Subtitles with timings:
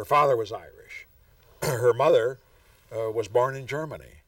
[0.00, 1.06] Her father was Irish.
[1.62, 2.38] Her mother
[2.90, 4.22] uh, was born in Germany.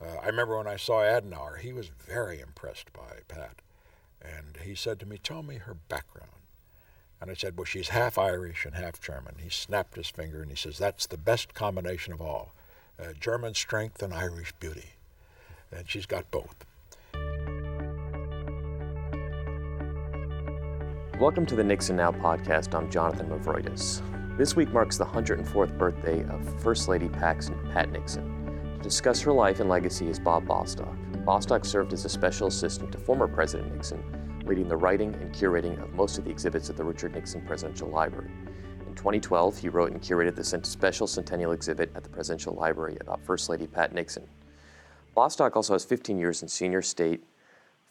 [0.00, 3.56] Uh, I remember when I saw Adenauer, he was very impressed by Pat.
[4.22, 6.30] And he said to me, Tell me her background.
[7.20, 9.34] And I said, Well, she's half Irish and half German.
[9.42, 12.54] He snapped his finger and he says, That's the best combination of all
[12.96, 14.90] uh, German strength and Irish beauty.
[15.72, 16.64] And she's got both.
[21.18, 22.76] Welcome to the Nixon Now podcast.
[22.76, 24.02] I'm Jonathan Movroydis.
[24.40, 28.24] This week marks the 104th birthday of First Lady Pat Nixon.
[28.78, 30.96] To discuss her life and legacy is Bob Bostock.
[31.26, 34.02] Bostock served as a special assistant to former President Nixon,
[34.46, 37.90] leading the writing and curating of most of the exhibits at the Richard Nixon Presidential
[37.90, 38.30] Library.
[38.86, 43.22] In 2012, he wrote and curated the special centennial exhibit at the Presidential Library about
[43.22, 44.26] First Lady Pat Nixon.
[45.14, 47.22] Bostock also has 15 years in senior state,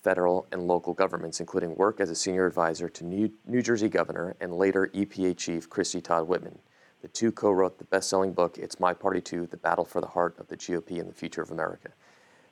[0.02, 4.36] federal, and local governments, including work as a senior advisor to New, New Jersey Governor
[4.40, 6.60] and later EPA Chief Christie Todd Whitman.
[7.02, 10.02] The two co wrote the best selling book, It's My Party Too The Battle for
[10.02, 11.90] the Heart of the GOP and the Future of America.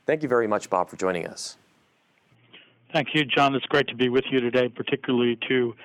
[0.05, 1.57] Thank you very much, Bob, for joining us.
[2.93, 3.53] Thank you, John.
[3.55, 5.75] It's great to be with you today, particularly to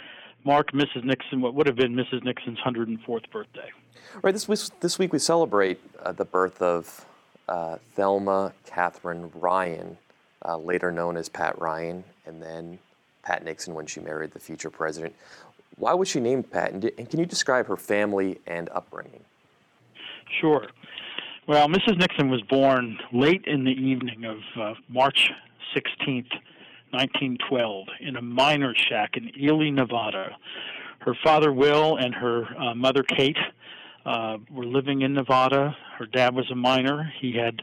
[0.45, 1.05] mark Mrs.
[1.05, 2.23] Nixon, what would have been Mrs.
[2.23, 3.71] Nixon's 104th birthday.
[4.23, 4.33] Right.
[4.33, 7.07] This, this week we celebrate uh, the birth of
[7.49, 9.99] uh, Thelma Catherine Ryan,
[10.45, 12.79] uh, later known as Pat Ryan, and then
[13.23, 15.15] Pat Nixon when she married the future president.
[15.77, 16.73] Why was she named Pat?
[16.73, 19.25] And, and can you describe her family and upbringing?
[20.41, 20.67] Sure.
[21.47, 21.99] Well, Mrs.
[21.99, 25.31] Nixon was born late in the evening of uh, March
[25.75, 26.31] 16th,
[26.91, 30.37] 1912, in a miner's shack in Ely, Nevada.
[31.01, 33.37] Her father, Will, and her uh, mother, Kate,
[34.07, 35.77] uh, were living in Nevada.
[35.99, 37.13] Her dad was a miner.
[37.21, 37.63] He had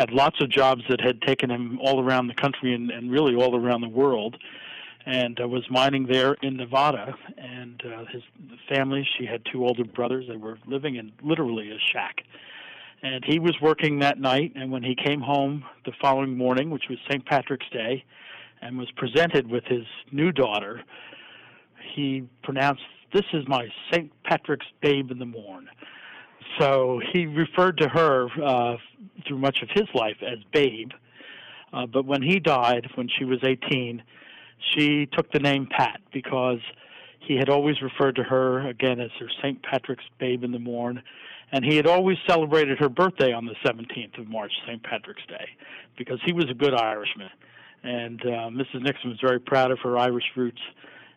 [0.00, 3.34] had lots of jobs that had taken him all around the country and, and really
[3.34, 4.34] all around the world,
[5.04, 7.14] and uh, was mining there in Nevada.
[7.36, 8.22] And uh, his
[8.66, 10.24] family, she had two older brothers.
[10.26, 12.22] They were living in literally a shack.
[13.02, 16.84] And he was working that night, and when he came home the following morning, which
[16.88, 17.24] was St.
[17.26, 18.02] Patrick's Day,
[18.62, 20.82] and was presented with his new daughter,
[21.94, 22.82] he pronounced,
[23.12, 24.10] This is my St.
[24.24, 25.68] Patrick's babe in the morn.
[26.58, 28.76] So he referred to her uh,
[29.26, 30.90] through much of his life as Babe.
[31.72, 34.02] Uh, but when he died, when she was 18,
[34.74, 36.58] she took the name Pat because
[37.20, 39.62] he had always referred to her again as her St.
[39.62, 41.02] Patrick's Babe in the Morn,
[41.52, 44.82] and he had always celebrated her birthday on the 17th of March, St.
[44.82, 45.48] Patrick's Day,
[45.96, 47.30] because he was a good Irishman.
[47.82, 48.82] And uh, Mrs.
[48.82, 50.60] Nixon was very proud of her Irish roots,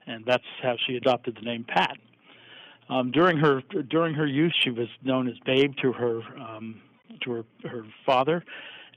[0.07, 1.97] and that's how she adopted the name Pat.
[2.89, 6.81] Um, during her during her youth, she was known as Babe to her um,
[7.21, 8.43] to her her father,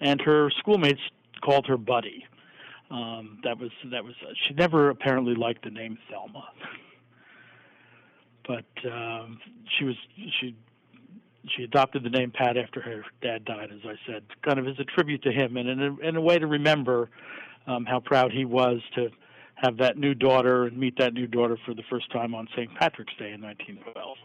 [0.00, 1.00] and her schoolmates
[1.42, 2.26] called her Buddy.
[2.91, 6.48] Um, that was that was uh, she never apparently liked the name Thelma,
[8.47, 9.41] but um,
[9.76, 9.97] she was
[10.41, 10.56] she
[11.48, 14.78] she adopted the name Pat after her dad died, as I said, kind of as
[14.78, 17.10] a tribute to him and in a, in a way to remember
[17.66, 19.10] um, how proud he was to
[19.56, 22.72] have that new daughter and meet that new daughter for the first time on St.
[22.77, 24.17] Patrick's Day in 1912.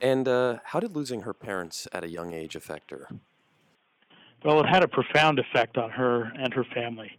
[0.00, 3.08] And uh, how did losing her parents at a young age affect her?
[4.44, 7.12] Well, it had a profound effect on her and her family.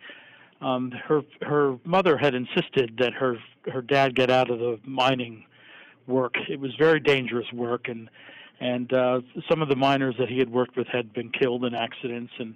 [0.61, 3.37] Um, her her mother had insisted that her
[3.71, 5.45] her dad get out of the mining
[6.07, 6.35] work.
[6.49, 8.09] It was very dangerous work, and
[8.59, 11.73] and uh, some of the miners that he had worked with had been killed in
[11.73, 12.55] accidents, and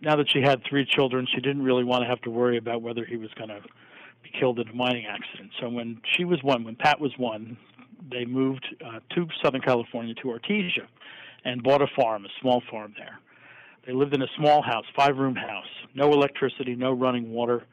[0.00, 2.82] now that she had three children, she didn't really want to have to worry about
[2.82, 3.60] whether he was going to
[4.22, 5.50] be killed in a mining accident.
[5.60, 7.56] So when she was one, when Pat was one,
[8.10, 10.86] they moved uh, to Southern California to Artesia
[11.44, 13.18] and bought a farm, a small farm there.
[13.86, 17.64] They lived in a small house, five room house, no electricity, no running water,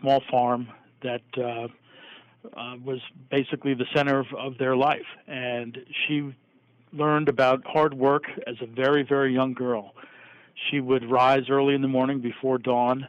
[0.00, 0.68] small farm
[1.02, 1.68] that uh,
[2.58, 3.00] uh, was
[3.30, 5.06] basically the center of, of their life.
[5.26, 6.34] And she
[6.92, 9.94] learned about hard work as a very, very young girl
[10.70, 13.06] she would rise early in the morning before dawn,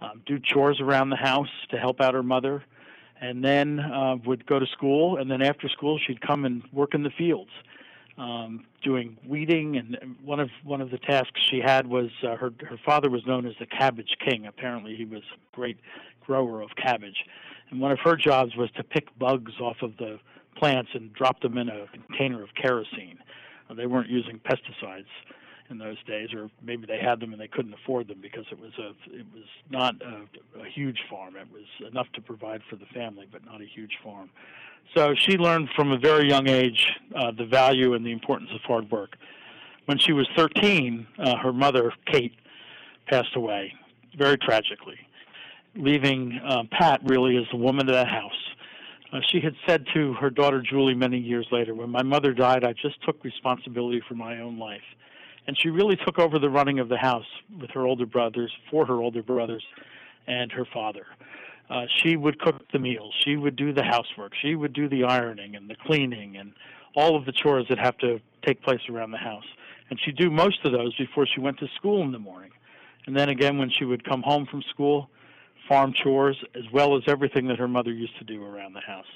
[0.00, 2.62] um, do chores around the house to help out her mother,
[3.20, 5.16] and then uh, would go to school.
[5.16, 7.50] And then after school, she'd come and work in the fields,
[8.16, 9.76] um, doing weeding.
[9.76, 13.26] And one of one of the tasks she had was uh, her her father was
[13.26, 14.46] known as the cabbage king.
[14.46, 15.78] Apparently, he was a great
[16.24, 17.24] grower of cabbage,
[17.70, 20.20] and one of her jobs was to pick bugs off of the
[20.56, 23.18] plants and drop them in a container of kerosene.
[23.76, 25.06] they weren't using pesticides
[25.70, 28.58] in those days, or maybe they had them and they couldn't afford them because it
[28.58, 31.36] was a it was not a, a huge farm.
[31.36, 34.30] It was enough to provide for the family, but not a huge farm.
[34.94, 38.60] So she learned from a very young age uh, the value and the importance of
[38.62, 39.16] hard work.
[39.86, 42.34] When she was 13, uh, her mother Kate
[43.06, 43.72] passed away
[44.16, 44.98] very tragically,
[45.76, 48.32] leaving uh, Pat really as the woman of the house.
[49.12, 52.64] Uh, she had said to her daughter Julie many years later, When my mother died,
[52.64, 54.82] I just took responsibility for my own life.
[55.48, 57.24] And she really took over the running of the house
[57.58, 59.64] with her older brothers, for her older brothers,
[60.26, 61.06] and her father.
[61.70, 63.14] Uh, she would cook the meals.
[63.24, 64.34] She would do the housework.
[64.40, 66.52] She would do the ironing and the cleaning and
[66.94, 69.46] all of the chores that have to take place around the house.
[69.88, 72.50] And she'd do most of those before she went to school in the morning.
[73.06, 75.08] And then again, when she would come home from school,
[75.66, 79.06] farm chores, as well as everything that her mother used to do around the house.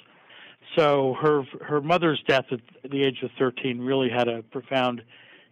[0.76, 5.02] So her her mother's death at the age of 13 really had a profound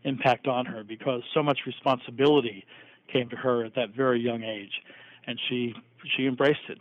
[0.05, 2.65] impact on her because so much responsibility
[3.13, 4.83] came to her at that very young age,
[5.27, 5.75] and she
[6.17, 6.79] she embraced it.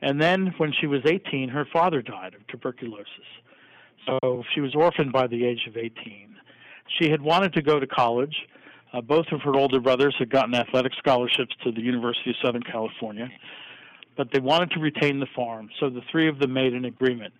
[0.00, 3.08] And then when she was 18, her father died of tuberculosis.
[4.06, 6.36] So she was orphaned by the age of 18.
[6.98, 8.34] She had wanted to go to college.
[8.92, 12.62] Uh, both of her older brothers had gotten athletic scholarships to the University of Southern
[12.62, 13.28] California,
[14.16, 15.68] but they wanted to retain the farm.
[15.78, 17.34] So the three of them made an agreement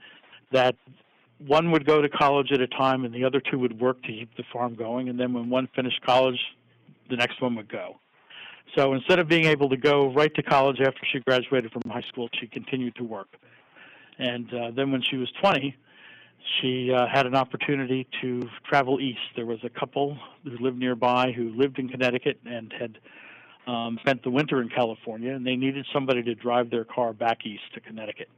[0.53, 0.77] that
[1.47, 4.09] one would go to college at a time and the other two would work to
[4.09, 5.09] keep the farm going.
[5.09, 6.39] And then when one finished college,
[7.09, 8.01] the next one would go.
[8.77, 12.05] So instead of being able to go right to college after she graduated from high
[12.09, 13.29] school, she continued to work.
[14.19, 15.75] And uh, then when she was 20,
[16.61, 19.21] she uh, had an opportunity to travel east.
[19.37, 22.99] There was a couple who lived nearby who lived in Connecticut and had
[23.67, 27.45] um, spent the winter in California, and they needed somebody to drive their car back
[27.45, 28.29] east to Connecticut.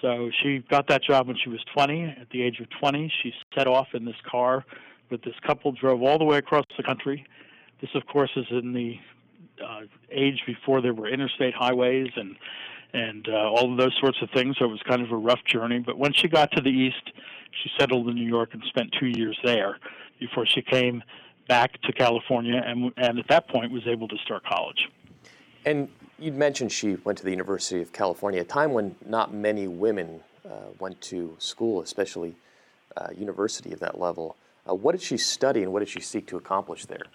[0.00, 2.16] So she got that job when she was 20.
[2.20, 4.64] At the age of 20, she set off in this car
[5.10, 7.26] with this couple, drove all the way across the country.
[7.80, 8.98] This, of course, is in the
[9.64, 9.80] uh,
[10.10, 12.36] age before there were interstate highways and
[12.94, 14.56] and uh, all of those sorts of things.
[14.58, 15.78] So it was kind of a rough journey.
[15.78, 17.12] But when she got to the east,
[17.62, 19.78] she settled in New York and spent two years there
[20.18, 21.02] before she came
[21.48, 24.88] back to California and and at that point was able to start college.
[25.64, 25.88] And
[26.18, 30.20] you'd mentioned she went to the University of California, a time when not many women
[30.44, 32.34] uh, went to school, especially
[32.96, 34.36] uh, university of that level.
[34.68, 37.06] Uh, what did she study and what did she seek to accomplish there?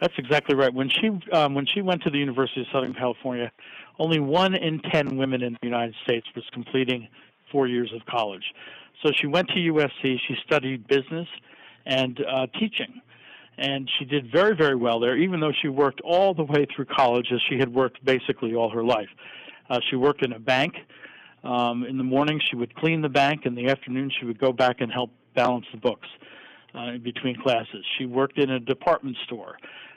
[0.00, 0.74] That's exactly right.
[0.74, 3.50] When she um, when she went to the University of Southern California,
[3.98, 7.08] only one in ten women in the United States was completing
[7.50, 8.42] four years of college.
[9.02, 10.18] So she went to USC.
[10.26, 11.28] She studied business
[11.86, 13.00] and uh, teaching,
[13.58, 15.16] and she did very very well there.
[15.16, 18.70] Even though she worked all the way through college, as she had worked basically all
[18.70, 19.08] her life.
[19.70, 20.74] Uh, she worked in a bank.
[21.42, 23.46] Um, in the morning, she would clean the bank.
[23.46, 26.08] In the afternoon, she would go back and help balance the books
[26.74, 27.84] uh, in between classes.
[27.98, 29.56] She worked in a department store,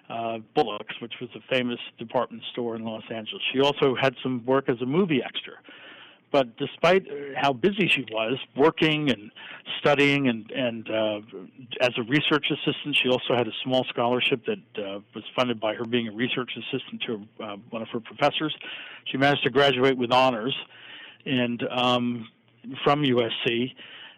[0.09, 3.41] uh, Bullock's, which was a famous department store in Los Angeles.
[3.53, 5.53] She also had some work as a movie extra.
[6.37, 9.31] But despite how busy she was, working and
[9.79, 11.19] studying, and, and uh,
[11.81, 15.73] as a research assistant, she also had a small scholarship that uh, was funded by
[15.73, 18.55] her being a research assistant to uh, one of her professors.
[19.05, 20.55] She managed to graduate with honors
[21.25, 22.27] and um,
[22.83, 23.73] from USC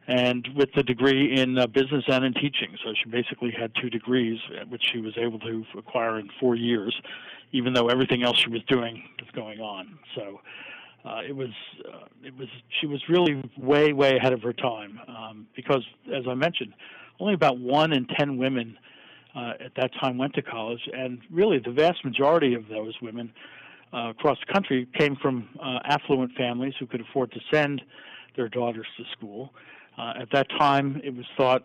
[0.10, 2.76] and with a degree in uh, business and in teaching.
[2.84, 6.56] So she basically had two degrees, uh, which she was able to acquire in four
[6.56, 6.94] years,
[7.54, 9.98] even though everything else she was doing was going on.
[10.16, 10.42] So
[11.06, 11.50] uh, it was,
[11.88, 12.48] uh, it was,
[12.80, 16.74] she was really way, way ahead of her time um, because, as I mentioned,
[17.20, 18.78] only about one in ten women
[19.36, 23.32] uh, at that time went to college, and really the vast majority of those women.
[23.92, 25.50] Uh, across the country came from
[25.86, 27.82] affluent families who could afford to send
[28.36, 29.52] their daughters to school.
[29.98, 31.64] Uh, at that time, it was thought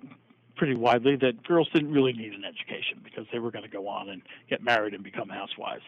[0.56, 3.86] pretty widely that girls didn't really need an education because they were going to go
[3.88, 5.82] on and get married and become housewives.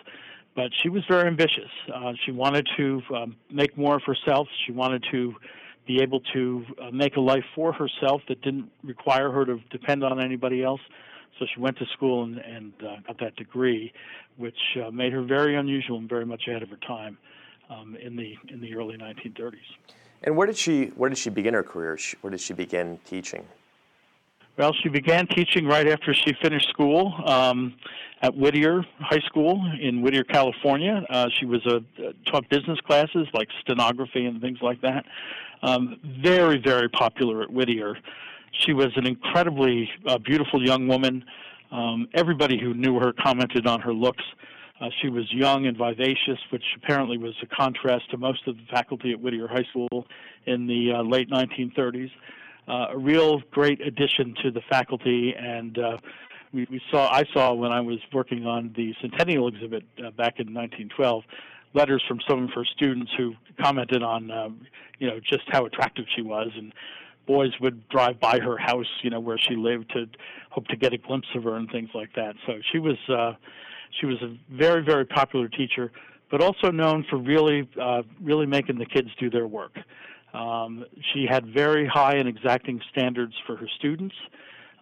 [0.57, 1.71] But she was very ambitious.
[1.95, 4.49] Uh, she wanted to um, make more of herself.
[4.65, 5.35] She wanted to
[5.87, 10.03] be able to uh, make a life for herself that didn't require her to depend
[10.03, 10.81] on anybody else.
[11.39, 13.93] So she went to school and, and uh, got that degree,
[14.39, 17.19] which uh, made her very unusual and very much ahead of her time
[17.69, 19.55] um, in the in the early 1930s.
[20.23, 21.99] And where did she where did she begin her career?
[22.23, 23.47] Where did she begin teaching?
[24.59, 27.75] Well, she began teaching right after she finished school um,
[28.23, 31.05] at Whittier High School in Whittier, California.
[31.11, 31.83] Uh, she was a
[32.31, 35.05] taught business classes like stenography and things like that.
[35.63, 37.99] Um, very, very popular at Whittier.
[38.65, 41.23] She was an incredibly uh, beautiful young woman.
[41.71, 44.25] Um, everybody who knew her commented on her looks.
[44.81, 48.63] Uh, she was young and vivacious, which apparently was a contrast to most of the
[48.71, 50.07] faculty at Whittier High School
[50.47, 52.11] in the uh, late 1930s.
[52.69, 55.97] Uh, a real great addition to the faculty, and uh,
[56.53, 60.41] we, we, saw I saw when I was working on the Centennial exhibit uh, back
[60.41, 61.23] in 1912
[61.75, 64.67] letters from some of her students who commented on um,
[64.99, 66.49] you know just how attractive she was.
[66.57, 66.73] And
[67.27, 70.07] boys would drive by her house you know where she lived to
[70.51, 72.35] hope to get a glimpse of her and things like that.
[72.47, 73.35] So she was uh,
[74.01, 75.93] she was a very, very popular teacher,
[76.31, 79.77] but also known for really, uh, really making the kids do their work.
[80.37, 84.15] Um, she had very high and exacting standards for her students.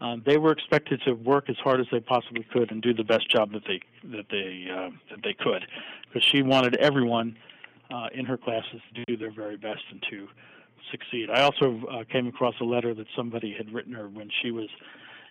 [0.00, 3.04] Um, they were expected to work as hard as they possibly could and do the
[3.04, 3.80] best job that they
[4.16, 5.64] that they uh, that they could,
[6.06, 7.36] because she wanted everyone
[7.90, 10.26] uh, in her classes to do their very best and to
[10.90, 11.30] succeed.
[11.30, 14.68] I also uh, came across a letter that somebody had written her when she was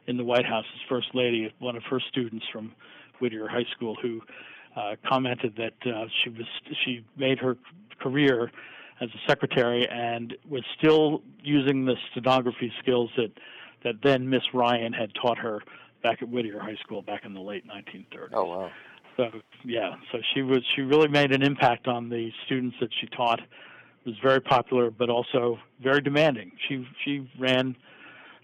[0.07, 1.53] in the White House as First Lady.
[1.59, 2.71] One of her students from
[3.19, 4.21] Whittier High School who
[4.77, 6.47] uh, commented that uh, she was
[6.85, 7.57] she made her
[7.99, 8.49] career
[9.03, 13.31] as a secretary and was still using the stenography skills that
[13.83, 15.59] that then Miss Ryan had taught her
[16.01, 18.29] back at Whittier High School back in the late 1930s.
[18.33, 18.71] Oh wow.
[19.17, 19.29] So
[19.65, 23.41] yeah, so she was she really made an impact on the students that she taught.
[24.05, 26.51] Was very popular, but also very demanding.
[26.67, 27.75] She she ran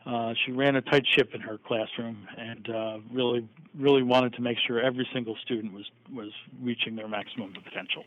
[0.06, 3.48] uh, she ran a tight ship in her classroom and uh, really
[3.78, 8.04] really wanted to make sure every single student was was reaching their maximum potential.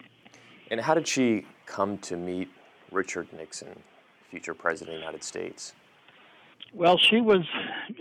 [0.72, 2.48] And how did she come to meet
[2.90, 3.78] Richard Nixon,
[4.30, 5.74] future president of the United States?
[6.72, 7.42] Well, she was,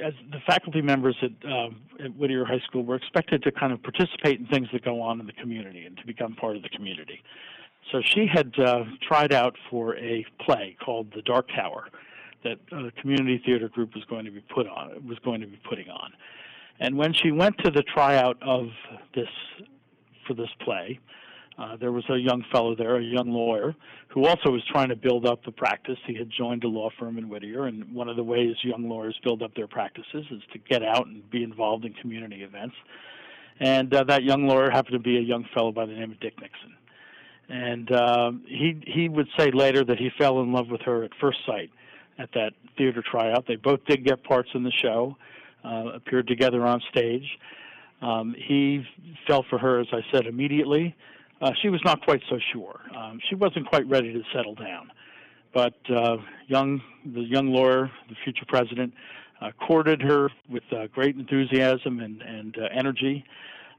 [0.02, 1.68] as the faculty members at, uh,
[2.02, 5.20] at Whittier High School were expected to kind of participate in things that go on
[5.20, 7.22] in the community and to become part of the community.
[7.92, 11.90] So she had uh, tried out for a play called The Dark Tower
[12.46, 15.60] that a community theater group was going to be put on was going to be
[15.68, 16.14] putting on.
[16.80, 18.70] And when she went to the tryout of
[19.14, 19.28] this
[20.26, 21.00] for this play,
[21.58, 23.76] uh, there was a young fellow there, a young lawyer,
[24.08, 25.98] who also was trying to build up the practice.
[26.08, 29.20] He had joined a law firm in Whittier, and one of the ways young lawyers
[29.24, 32.76] build up their practices is to get out and be involved in community events.
[33.60, 36.20] And uh, that young lawyer happened to be a young fellow by the name of
[36.20, 36.76] Dick Nixon.
[37.50, 41.12] And uh, he he would say later that he fell in love with her at
[41.20, 41.70] first sight
[42.18, 43.46] at that theater tryout.
[43.48, 45.18] They both did get parts in the show,
[45.66, 47.28] uh, appeared together on stage.
[48.02, 48.84] Um, he
[49.28, 50.96] fell for her, as I said, immediately.
[51.42, 52.82] Uh, she was not quite so sure.
[52.96, 54.92] Um, she wasn't quite ready to settle down.
[55.54, 56.18] But uh,
[56.48, 58.94] young, the young lawyer, the future president,
[59.42, 63.26] uh, courted her with uh, great enthusiasm and, and uh, energy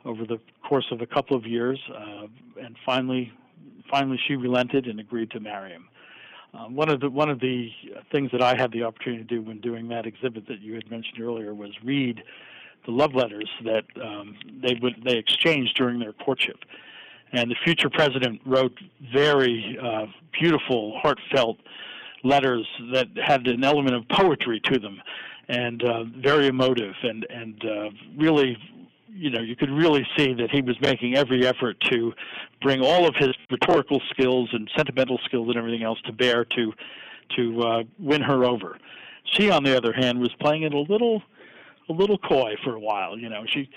[0.05, 0.39] over the
[0.69, 2.27] course of a couple of years, uh,
[2.61, 3.33] and finally,
[3.89, 5.89] finally she relented and agreed to marry him.
[6.55, 7.71] Um, one of the one of the
[8.11, 10.91] things that I had the opportunity to do when doing that exhibit that you had
[10.91, 12.23] mentioned earlier was read
[12.85, 16.59] the love letters that um, they would they exchanged during their courtship
[17.33, 18.79] and the future president wrote
[19.13, 20.07] very uh,
[20.39, 21.59] beautiful, heartfelt
[22.25, 25.01] letters that had an element of poetry to them,
[25.49, 28.57] and uh, very emotive, and and uh, really,
[29.09, 32.13] you know, you could really see that he was making every effort to
[32.61, 36.73] bring all of his rhetorical skills and sentimental skills and everything else to bear to
[37.37, 38.79] to uh, win her over.
[39.25, 41.23] She, on the other hand, was playing it a little
[41.89, 43.19] a little coy for a while.
[43.19, 43.69] You know, she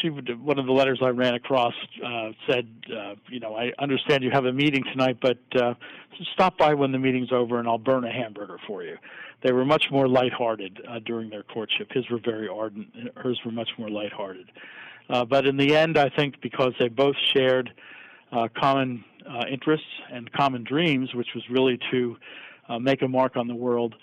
[0.00, 3.72] she would, one of the letters I ran across uh, said, uh, you know, I
[3.78, 5.74] understand you have a meeting tonight, but uh,
[6.32, 8.96] stop by when the meeting's over and I'll burn a hamburger for you.
[9.42, 11.90] They were much more lighthearted uh, during their courtship.
[11.92, 12.88] His were very ardent.
[13.16, 14.50] Hers were much more lighthearted.
[15.08, 17.72] Uh, but in the end, I think because they both shared
[18.30, 22.16] uh, common uh, interests and common dreams, which was really to
[22.68, 23.96] uh, make a mark on the world,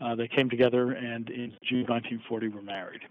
[0.00, 3.02] uh, they came together and in June 1940 were married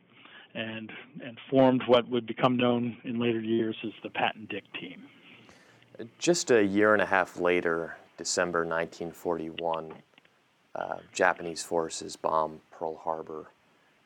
[0.56, 0.92] and
[1.24, 5.04] and formed what would become known in later years as the Pat and Dick team.
[6.18, 9.94] Just a year and a half later, December 1941,
[10.76, 13.48] uh, Japanese forces bomb Pearl Harbor,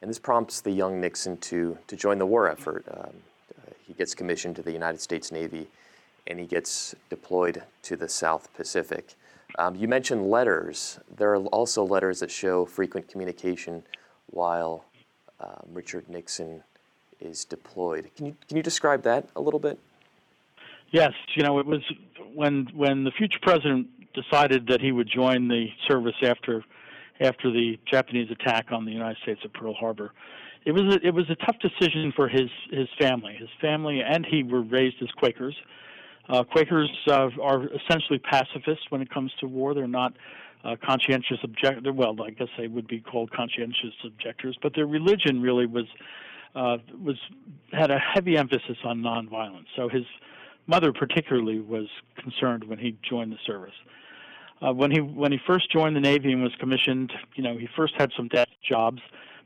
[0.01, 2.85] and this prompts the young Nixon to to join the war effort.
[2.91, 3.09] Um,
[3.57, 5.67] uh, he gets commissioned to the United States Navy,
[6.27, 9.15] and he gets deployed to the South Pacific.
[9.57, 10.99] Um, you mentioned letters.
[11.17, 13.83] There are also letters that show frequent communication
[14.27, 14.85] while
[15.39, 16.63] um, Richard Nixon
[17.19, 18.09] is deployed.
[18.15, 19.79] Can you can you describe that a little bit?
[20.91, 21.81] Yes, you know it was
[22.33, 26.63] when when the future president decided that he would join the service after
[27.21, 30.11] after the Japanese attack on the United States at Pearl Harbor.
[30.65, 33.35] It was a, it was a tough decision for his his family.
[33.37, 35.55] His family and he were raised as Quakers.
[36.27, 39.73] Uh, Quakers uh, are essentially pacifists when it comes to war.
[39.73, 40.13] They're not
[40.63, 41.93] uh, conscientious objectors.
[41.93, 45.85] Well, I guess they would be called conscientious objectors, but their religion really was
[46.55, 47.17] uh, was
[47.71, 49.67] had a heavy emphasis on nonviolence.
[49.75, 50.03] So his
[50.67, 51.87] mother, particularly, was
[52.17, 53.73] concerned when he joined the service.
[54.61, 57.67] Uh, when he when he first joined the Navy and was commissioned, you know, he
[57.77, 59.01] first had some desk jobs,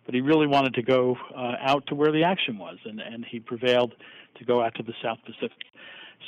[0.06, 3.26] but he really wanted to go uh, out to where the action was, and and
[3.26, 3.94] he prevailed
[4.38, 5.52] to go out to the South Pacific.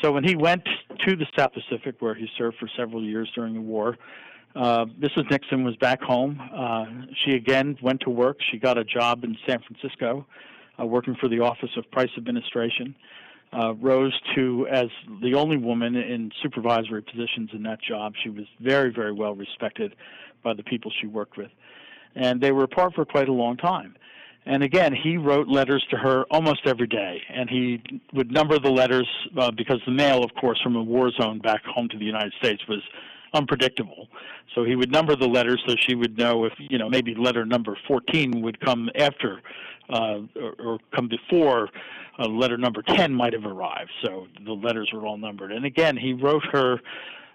[0.02, 0.64] So when he went
[1.08, 3.98] to the South Pacific, where he served for several years during the war,
[4.56, 5.30] uh, Mrs.
[5.30, 6.40] Nixon was back home.
[6.54, 6.86] Uh,
[7.24, 8.38] she again went to work.
[8.52, 10.26] She got a job in San Francisco,
[10.80, 12.96] uh, working for the Office of Price Administration.
[13.54, 14.88] uh, rose to as
[15.22, 18.14] the only woman in supervisory positions in that job.
[18.22, 19.96] She was very, very well respected
[20.44, 21.52] by the people she worked with,
[22.16, 23.96] and they were apart for quite a long time.
[24.48, 27.82] And again, he wrote letters to her almost every day, and he
[28.14, 29.08] would number the letters
[29.40, 32.34] uh, because the mail, of course, from a war zone back home to the United
[32.38, 32.82] States was
[33.34, 34.08] unpredictable.
[34.54, 37.46] So he would number the letters so she would know if, you know, maybe letter
[37.46, 39.42] number 14 would come after
[39.90, 41.70] uh, or, or come before
[42.18, 43.92] uh, letter number 10 might have arrived.
[44.04, 45.52] So the letters were all numbered.
[45.52, 46.80] And again, he wrote her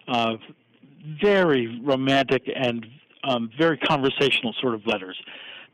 [0.08, 0.36] uh,
[1.22, 2.86] very romantic and
[3.24, 5.20] um, very conversational sort of letters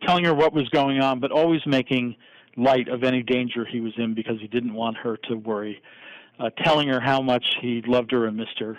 [0.02, 2.16] telling her what was going on, but always making
[2.56, 5.80] light of any danger he was in because he didn't want her to worry.
[6.38, 8.78] Uh, telling her how much he loved her and missed her.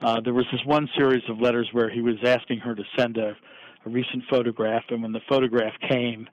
[0.00, 3.16] Uh, there was this one series of letters where he was asking her to send
[3.16, 3.36] a,
[3.84, 6.28] a recent photograph, and when the photograph came,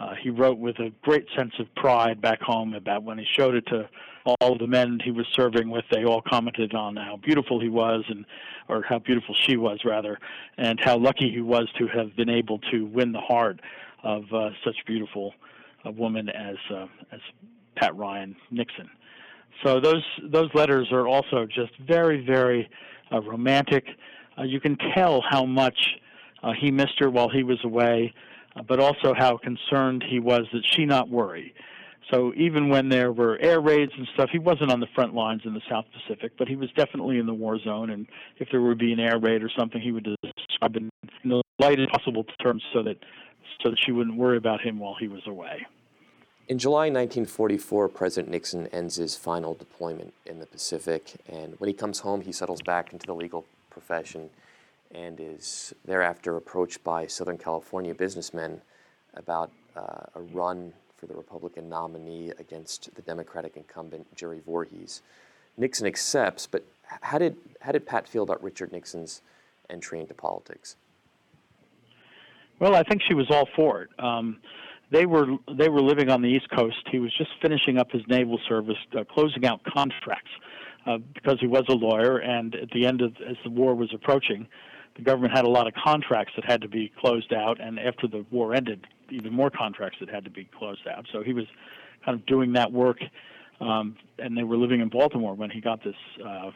[0.00, 3.54] uh, he wrote with a great sense of pride back home about when he showed
[3.54, 3.88] it to
[4.40, 5.84] all the men he was serving with.
[5.92, 8.24] They all commented on how beautiful he was, and
[8.68, 10.18] or how beautiful she was rather,
[10.58, 13.60] and how lucky he was to have been able to win the heart
[14.02, 15.34] of uh, such beautiful
[15.84, 17.20] a woman as uh, as
[17.76, 18.90] Pat Ryan Nixon.
[19.62, 22.68] So those those letters are also just very very
[23.12, 23.84] uh, romantic.
[24.38, 25.78] Uh, you can tell how much
[26.42, 28.12] uh, he missed her while he was away,
[28.56, 31.54] uh, but also how concerned he was that she not worry.
[32.12, 35.42] So even when there were air raids and stuff, he wasn't on the front lines
[35.44, 37.90] in the South Pacific, but he was definitely in the war zone.
[37.90, 38.06] And
[38.38, 40.82] if there would be an air raid or something, he would describe it
[41.22, 42.96] in the lightest possible terms so that
[43.62, 45.66] so that she wouldn't worry about him while he was away.
[46.46, 51.74] In July 1944, President Nixon ends his final deployment in the Pacific, and when he
[51.74, 54.28] comes home, he settles back into the legal profession
[54.94, 58.60] and is thereafter approached by Southern California businessmen
[59.14, 65.00] about uh, a run for the Republican nominee against the Democratic incumbent Jerry Voorhis.
[65.56, 66.62] Nixon accepts, but
[67.00, 69.22] how did, how did Pat feel about Richard Nixon's
[69.70, 70.76] entry into politics?
[72.58, 73.90] Well, I think she was all for it.
[73.98, 74.40] Um,
[74.94, 75.26] they were
[75.58, 76.86] they were living on the East Coast.
[76.90, 80.30] He was just finishing up his naval service, uh, closing out contracts
[80.86, 82.18] uh, because he was a lawyer.
[82.18, 84.46] And at the end of as the war was approaching,
[84.96, 87.60] the government had a lot of contracts that had to be closed out.
[87.60, 91.06] And after the war ended, even more contracts that had to be closed out.
[91.12, 91.46] So he was
[92.04, 92.98] kind of doing that work.
[93.60, 96.52] Um, and they were living in Baltimore when he got this uh,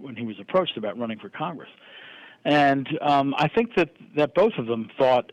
[0.00, 1.70] when he was approached about running for Congress.
[2.44, 5.30] And um, I think that that both of them thought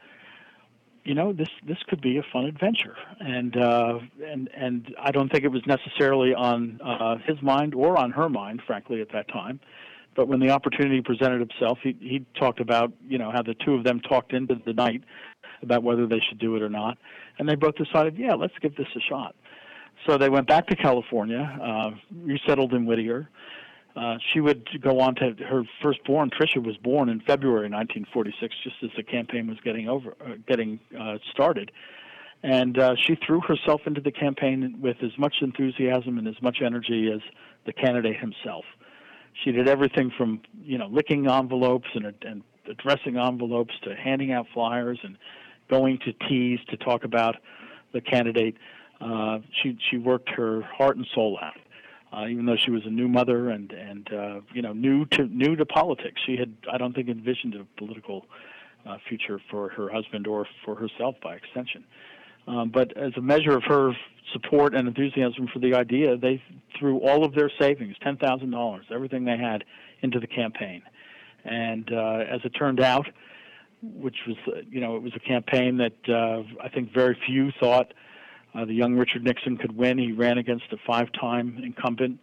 [1.03, 2.95] you know this this could be a fun adventure.
[3.19, 7.97] And uh and and I don't think it was necessarily on uh his mind or
[7.97, 9.59] on her mind frankly at that time.
[10.15, 13.73] But when the opportunity presented itself he he talked about you know how the two
[13.73, 15.03] of them talked into the night
[15.62, 16.97] about whether they should do it or not.
[17.38, 19.35] And they both decided yeah let's give this a shot.
[20.07, 21.91] So they went back to California uh
[22.23, 23.29] resettled in Whittier
[23.95, 26.30] uh, she would go on to her firstborn.
[26.30, 30.80] Tricia was born in February 1946, just as the campaign was getting over, uh, getting
[30.97, 31.71] uh, started,
[32.43, 36.60] and uh, she threw herself into the campaign with as much enthusiasm and as much
[36.63, 37.21] energy as
[37.65, 38.63] the candidate himself.
[39.43, 44.45] She did everything from you know licking envelopes and, and addressing envelopes to handing out
[44.54, 45.17] flyers and
[45.69, 47.36] going to teas to talk about
[47.93, 48.56] the candidate.
[49.02, 51.58] Uh, she she worked her heart and soul out
[52.12, 55.26] uh, even though she was a new mother and and uh, you know new to
[55.26, 56.22] new to politics.
[56.26, 58.26] She had I don't think envisioned a political
[58.86, 61.84] uh, future for her husband or for herself by extension.
[62.48, 63.93] Um, but as a measure of her
[64.34, 66.41] support and enthusiasm for the idea, they
[66.78, 69.63] threw all of their savings, ten thousand dollars, everything they had,
[70.02, 70.82] into the campaign.
[71.45, 73.08] And uh, as it turned out,
[73.82, 77.52] which was uh, you know it was a campaign that uh, I think very few
[77.60, 77.93] thought
[78.55, 79.97] uh, the young Richard Nixon could win.
[79.97, 82.19] He ran against a five-time incumbent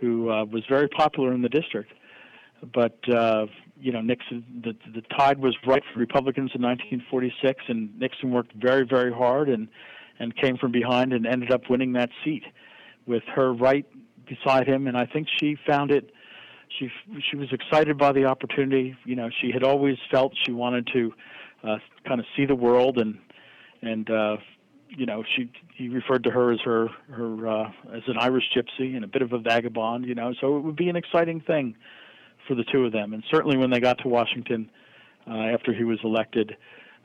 [0.00, 1.92] who uh, was very popular in the district.
[2.74, 3.46] But uh,
[3.80, 8.52] you know, Nixon, the the tide was right for Republicans in 1946, and Nixon worked
[8.54, 9.68] very, very hard and
[10.18, 12.44] and came from behind and ended up winning that seat
[13.06, 13.86] with her right
[14.28, 14.86] beside him.
[14.86, 16.10] And I think she found it.
[16.78, 16.88] She
[17.30, 18.96] she was excited by the opportunity.
[19.04, 21.12] You know, she had always felt she wanted to
[21.64, 23.18] uh, kind of see the world and
[23.82, 24.36] and uh,
[24.96, 28.94] you know, she he referred to her as her her uh, as an Irish gypsy
[28.94, 30.06] and a bit of a vagabond.
[30.06, 31.74] You know, so it would be an exciting thing
[32.46, 33.12] for the two of them.
[33.12, 34.70] And certainly when they got to Washington
[35.28, 36.56] uh, after he was elected,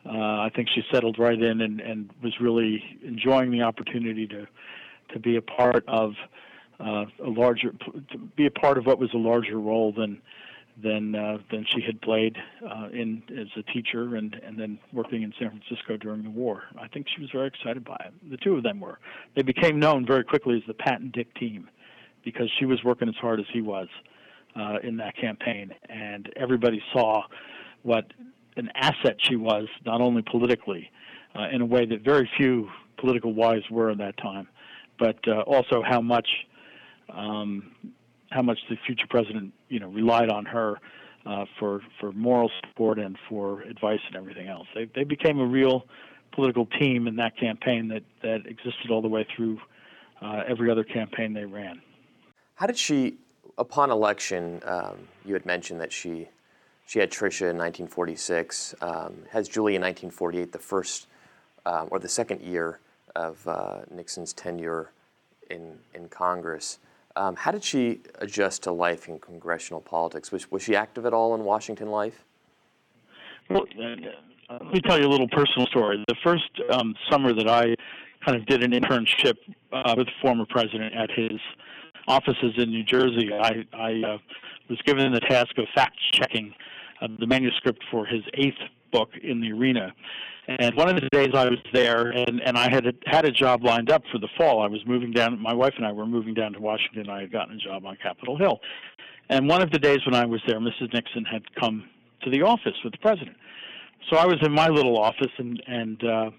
[0.05, 4.47] uh, I think she settled right in and, and was really enjoying the opportunity to
[5.13, 6.13] to be a part of
[6.79, 7.71] uh, a larger
[8.11, 10.21] to be a part of what was a larger role than
[10.81, 15.23] than uh, than she had played uh, in as a teacher and and then working
[15.23, 16.63] in San Francisco during the war.
[16.79, 18.29] I think she was very excited by it.
[18.29, 18.99] The two of them were.
[19.35, 21.69] They became known very quickly as the Pat and Dick team.
[22.27, 23.87] because she was working as hard as he was
[24.59, 27.23] uh, in that campaign, and everybody saw
[27.83, 28.05] what
[28.57, 30.91] an asset she was, not only politically,
[31.39, 34.45] uh, in a way that very few political wise were at that time,
[34.99, 36.27] but uh, also how much
[37.13, 37.71] um,
[38.29, 40.79] how much the future president, you know, relied on her
[41.25, 44.67] uh, for for moral support and for advice and everything else.
[44.73, 45.85] They they became a real
[46.31, 49.59] political team in that campaign that that existed all the way through
[50.21, 51.81] uh, every other campaign they ran.
[52.55, 53.17] How did she,
[53.57, 56.27] upon election, um, you had mentioned that she
[56.87, 61.07] she had Tricia in 1946, um, has Julie in 1948, the first
[61.65, 62.79] um, or the second year
[63.15, 64.91] of uh, Nixon's tenure
[65.49, 66.79] in in Congress.
[67.17, 70.31] Um, how did she adjust to life in congressional politics?
[70.31, 72.23] Was, was she active at all in Washington life?
[73.49, 76.03] Well, uh, let me tell you a little personal story.
[76.07, 77.75] The first um, summer that I
[78.23, 79.33] kind of did an internship
[79.73, 81.39] uh, with the former president at his
[82.07, 84.17] offices in New Jersey, I, I uh,
[84.69, 86.53] was given the task of fact checking
[87.01, 89.93] uh, the manuscript for his eighth book in the arena.
[90.47, 93.31] And one of the days I was there, and, and I had a, had a
[93.31, 94.61] job lined up for the fall.
[94.61, 95.37] I was moving down.
[95.41, 97.09] My wife and I were moving down to Washington.
[97.09, 98.61] I had gotten a job on Capitol Hill,
[99.29, 100.93] and one of the days when I was there, Mrs.
[100.93, 101.89] Nixon had come
[102.23, 103.35] to the office with the president.
[104.09, 106.29] So I was in my little office, and and uh,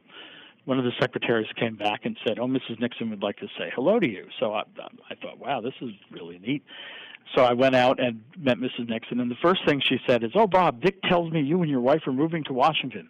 [0.64, 2.80] one of the secretaries came back and said, "Oh, Mrs.
[2.80, 4.62] Nixon would like to say hello to you." So I,
[5.10, 6.62] I thought, "Wow, this is really neat."
[7.34, 8.88] So I went out and met Mrs.
[8.88, 11.70] Nixon, and the first thing she said is, "Oh, Bob, Dick tells me you and
[11.70, 13.08] your wife are moving to Washington."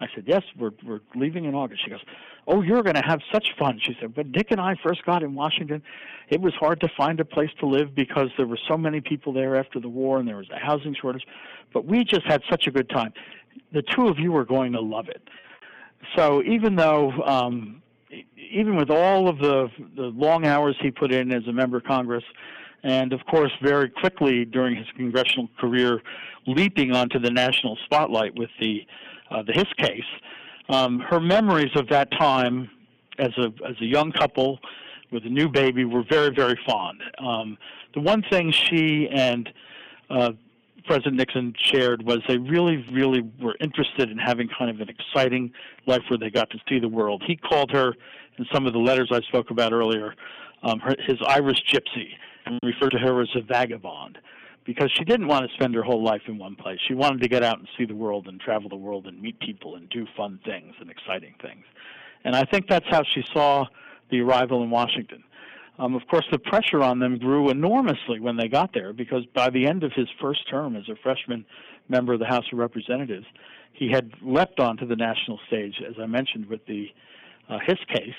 [0.00, 2.00] I said, "Yes, we're we're leaving in August." She goes,
[2.46, 5.22] "Oh, you're going to have such fun." She said, "When Dick and I first got
[5.22, 5.82] in Washington,
[6.28, 9.32] it was hard to find a place to live because there were so many people
[9.32, 11.26] there after the war and there was a housing shortage,
[11.72, 13.12] but we just had such a good time.
[13.72, 15.22] The two of you are going to love it."
[16.16, 17.82] So even though um,
[18.36, 21.84] even with all of the the long hours he put in as a member of
[21.84, 22.24] Congress,
[22.82, 26.02] and of course very quickly during his congressional career,
[26.46, 28.86] leaping onto the national spotlight with the
[29.30, 30.04] uh, the Hiss case,
[30.68, 32.70] um, her memories of that time
[33.18, 34.58] as a as a young couple
[35.12, 37.00] with a new baby were very very fond.
[37.18, 37.58] Um,
[37.94, 39.52] the one thing she and
[40.08, 40.32] uh,
[40.86, 45.52] President Nixon shared was they really really were interested in having kind of an exciting
[45.86, 47.22] life where they got to see the world.
[47.26, 47.94] He called her
[48.38, 50.14] in some of the letters I spoke about earlier
[50.62, 52.10] um, her, his Irish gypsy
[52.46, 54.18] and referred to her as a vagabond
[54.64, 56.78] because she didn't want to spend her whole life in one place.
[56.86, 59.38] She wanted to get out and see the world and travel the world and meet
[59.40, 61.64] people and do fun things and exciting things.
[62.24, 63.66] And I think that's how she saw
[64.10, 65.24] the arrival in Washington.
[65.78, 69.48] Um, of course, the pressure on them grew enormously when they got there because by
[69.48, 71.46] the end of his first term as a freshman
[71.88, 73.24] member of the House of Representatives,
[73.72, 76.88] he had leapt onto the national stage, as I mentioned, with the
[77.48, 78.14] uh, Hiss case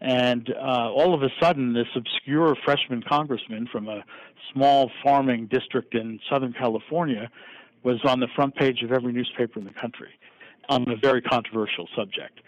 [0.00, 4.04] and uh, all of a sudden, this obscure freshman congressman from a
[4.52, 7.30] small farming district in Southern California
[7.82, 10.10] was on the front page of every newspaper in the country
[10.68, 12.40] on a very controversial subject.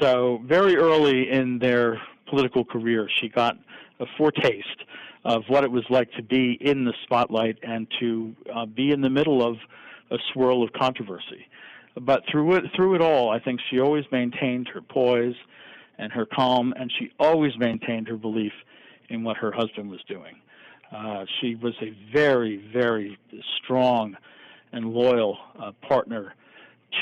[0.00, 3.56] So, very early in their political career, she got
[4.00, 4.84] a foretaste
[5.24, 9.00] of what it was like to be in the spotlight and to uh, be in
[9.00, 9.56] the middle of
[10.10, 11.46] a swirl of controversy.
[12.00, 15.36] But through it, through it all, I think she always maintained her poise
[15.98, 18.52] and her calm, and she always maintained her belief
[19.08, 20.36] in what her husband was doing.
[20.92, 23.18] Uh, she was a very, very
[23.56, 24.16] strong
[24.72, 26.34] and loyal uh, partner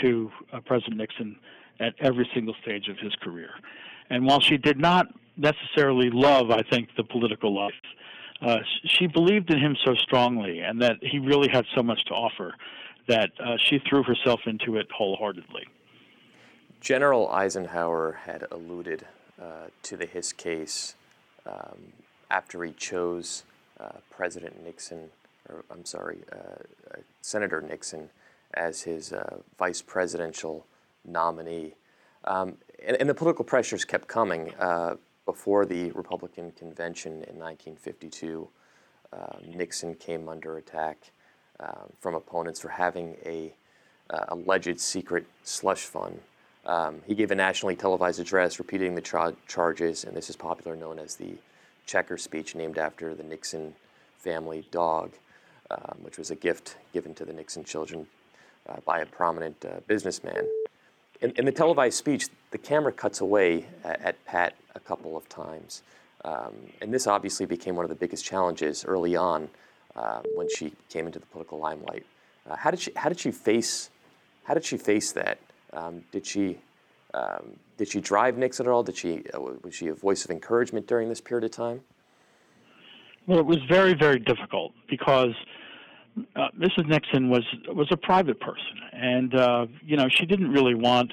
[0.01, 1.37] to uh, President Nixon
[1.81, 3.51] at every single stage of his career.
[4.11, 7.75] And while she did not necessarily love, I think, the political life,
[8.41, 12.13] uh, she believed in him so strongly and that he really had so much to
[12.13, 12.55] offer
[13.09, 15.67] that uh, she threw herself into it wholeheartedly.
[16.83, 19.07] General Eisenhower had alluded
[19.41, 20.97] uh, to the Hiss case
[21.47, 21.79] um,
[22.29, 23.45] after he chose
[23.79, 25.09] uh, President Nixon,
[25.49, 26.37] or I'm sorry, uh,
[26.91, 28.11] uh Senator Nixon,
[28.55, 30.67] as his uh, vice presidential
[31.05, 31.75] nominee.
[32.25, 34.53] Um, and, and, the political pressures kept coming.
[34.59, 38.49] Uh, before the Republican convention in 1952,
[39.47, 41.13] Nixon came under attack
[41.61, 43.55] um, from opponents for having a
[44.29, 46.19] alleged secret slush fund
[46.65, 50.81] um, he gave a nationally televised address repeating the tra- charges, and this is popularly
[50.81, 51.35] known as the
[51.87, 53.75] Checker speech, named after the Nixon
[54.19, 55.11] family dog,
[55.71, 58.07] um, which was a gift given to the Nixon children
[58.69, 60.47] uh, by a prominent uh, businessman.
[61.21, 65.29] In, in, the televised speech, the camera cuts away at, at Pat a couple of
[65.29, 65.83] times.
[66.25, 69.49] Um, and this obviously became one of the biggest challenges early on
[69.97, 72.07] uh, when she came into the political limelight.
[72.49, 73.91] Uh, how, did she, how did she face
[74.45, 75.39] how did she face that?
[75.73, 76.59] Um, did she
[77.15, 78.83] um, did she drive Nixon at all?
[78.83, 81.81] Did she uh, was she a voice of encouragement during this period of time?
[83.27, 85.35] Well, it was very, very difficult because
[86.37, 86.89] uh, Mrs.
[86.89, 91.13] Nixon was was a private person, and uh, you know she didn't really want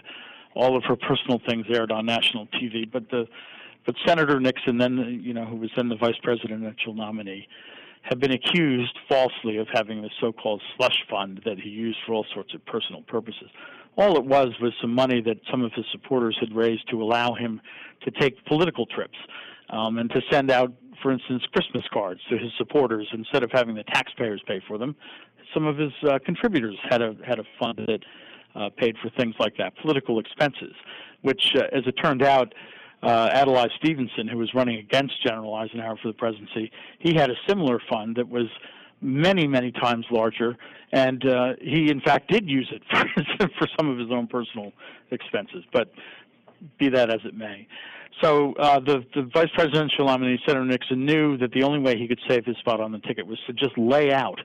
[0.55, 2.89] all of her personal things aired on national TV.
[2.91, 3.27] But the
[3.85, 7.47] but Senator Nixon, then you know who was then the vice presidential nominee,
[8.01, 12.25] had been accused falsely of having this so-called slush fund that he used for all
[12.33, 13.49] sorts of personal purposes.
[13.99, 17.33] All it was was some money that some of his supporters had raised to allow
[17.33, 17.59] him
[18.03, 19.17] to take political trips
[19.69, 23.75] um, and to send out for instance, Christmas cards to his supporters instead of having
[23.75, 24.95] the taxpayers pay for them.
[25.53, 27.99] Some of his uh, contributors had a had a fund that
[28.55, 30.73] uh, paid for things like that, political expenses,
[31.21, 32.53] which, uh, as it turned out,
[33.03, 37.35] uh, Adlai Stevenson, who was running against General Eisenhower for the presidency, he had a
[37.47, 38.47] similar fund that was
[39.01, 40.57] many, many times larger,
[40.91, 42.81] and uh, he in fact did use it
[43.39, 44.71] for, for some of his own personal
[45.11, 45.63] expenses.
[45.71, 45.91] But
[46.77, 47.67] be that as it may.
[48.21, 52.07] So uh, the, the vice presidential nominee, Senator Nixon, knew that the only way he
[52.07, 54.39] could save his spot on the ticket was to just lay out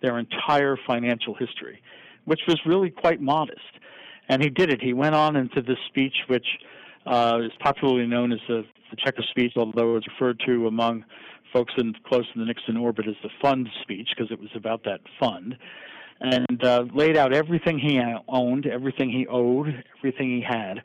[0.00, 1.80] their entire financial history,
[2.24, 3.60] which was really quite modest.
[4.28, 4.80] And he did it.
[4.82, 6.46] He went on into this speech, which
[7.06, 11.04] uh, is popularly known as the, the Checker speech, although it's referred to among
[11.52, 14.84] folks in, close to the Nixon orbit as the fund speech because it was about
[14.84, 15.56] that fund,
[16.20, 20.82] and uh, laid out everything he owned, everything he owed, everything he had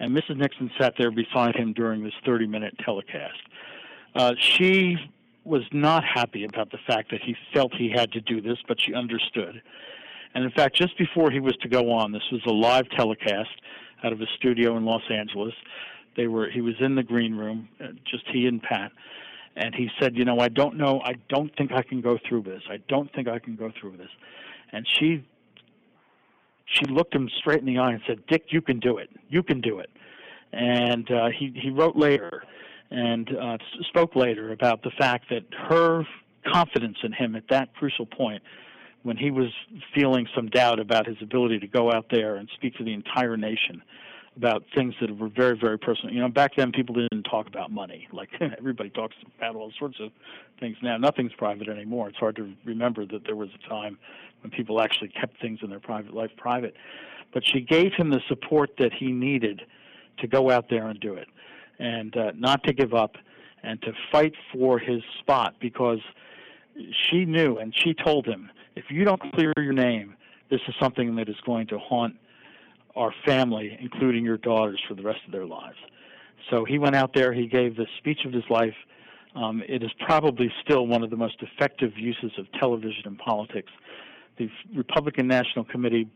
[0.00, 0.38] and Mrs.
[0.38, 3.38] Nixon sat there beside him during this 30 minute telecast.
[4.14, 4.96] Uh, she
[5.44, 8.80] was not happy about the fact that he felt he had to do this, but
[8.80, 9.62] she understood.
[10.34, 13.50] And in fact, just before he was to go on, this was a live telecast
[14.02, 15.54] out of a studio in Los Angeles.
[16.16, 18.90] They were he was in the green room, uh, just he and Pat,
[19.56, 21.00] and he said, "You know, I don't know.
[21.04, 22.62] I don't think I can go through this.
[22.70, 24.10] I don't think I can go through this."
[24.72, 25.24] And she
[26.66, 29.10] she looked him straight in the eye and said, "Dick, you can do it.
[29.28, 29.90] You can do it."
[30.52, 32.42] And uh, he he wrote later
[32.90, 33.58] and uh,
[33.88, 36.04] spoke later about the fact that her
[36.52, 38.42] confidence in him at that crucial point,
[39.02, 39.48] when he was
[39.94, 43.36] feeling some doubt about his ability to go out there and speak to the entire
[43.36, 43.82] nation
[44.36, 46.14] about things that were very, very personal.
[46.14, 48.08] You know, back then people didn't talk about money.
[48.20, 50.10] Like everybody talks about all sorts of
[50.58, 50.98] things now.
[50.98, 52.08] Nothing's private anymore.
[52.08, 53.98] It's hard to remember that there was a time
[54.42, 56.74] when people actually kept things in their private life private.
[57.32, 59.62] But she gave him the support that he needed
[60.18, 61.28] to go out there and do it,
[61.78, 63.16] and uh, not to give up,
[63.62, 66.00] and to fight for his spot because
[67.08, 70.14] she knew and she told him, if you don't clear your name,
[70.50, 72.16] this is something that is going to haunt
[73.00, 75.78] our family, including your daughters, for the rest of their lives.
[76.50, 78.74] So he went out there, he gave the speech of his life.
[79.34, 83.72] Um, it is probably still one of the most effective uses of television in politics.
[84.36, 86.10] The Republican National Committee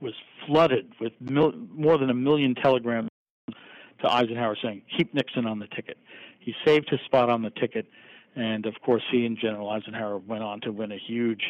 [0.00, 0.14] was
[0.46, 3.10] flooded with mil- more than a million telegrams
[3.48, 5.98] to Eisenhower saying, keep Nixon on the ticket.
[6.40, 7.86] He saved his spot on the ticket,
[8.34, 11.42] and of course, he and General Eisenhower went on to win a huge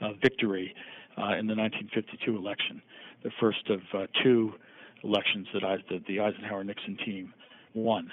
[0.00, 0.74] uh, victory
[1.16, 2.82] uh, in the 1952 election
[3.24, 4.52] the first of uh, two
[5.02, 7.34] elections that, I, the Eisenhower Nixon team
[7.74, 8.12] won.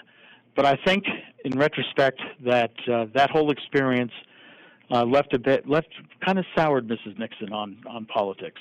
[0.55, 1.05] But I think,
[1.45, 4.11] in retrospect, that uh, that whole experience
[4.89, 5.89] uh, left a bit left
[6.25, 7.17] kind of soured Mrs.
[7.17, 8.59] Nixon on on politics.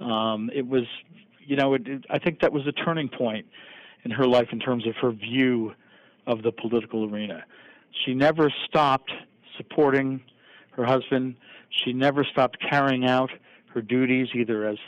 [0.00, 0.84] Um, it was,
[1.44, 3.46] you know, it, it, I think that was a turning point
[4.04, 5.72] in her life in terms of her view
[6.26, 7.44] of the political arena.
[8.04, 9.10] She never stopped
[9.56, 10.22] supporting
[10.72, 11.34] her husband.
[11.84, 13.30] She never stopped carrying out
[13.74, 14.78] her duties either as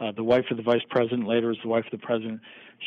[0.00, 2.40] uh, the wife of the vice president, later as the wife of the president.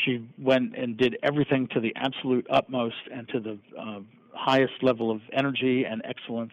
[0.04, 4.00] She went and did everything to the absolute utmost and to the uh,
[4.34, 6.52] highest level of energy and excellence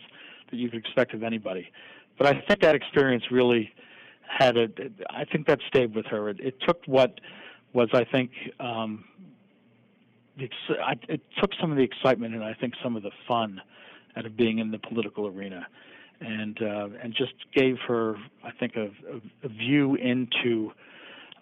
[0.50, 1.68] that you could expect of anybody.
[2.18, 3.72] But I think that experience really
[4.28, 4.68] had a.
[5.10, 6.28] I think that stayed with her.
[6.28, 7.20] It, it took what
[7.72, 9.04] was, I think, um,
[10.36, 13.60] it took some of the excitement and I think some of the fun
[14.16, 15.66] out of being in the political arena
[16.24, 18.90] and uh, and just gave her, I think, a,
[19.42, 20.72] a, view into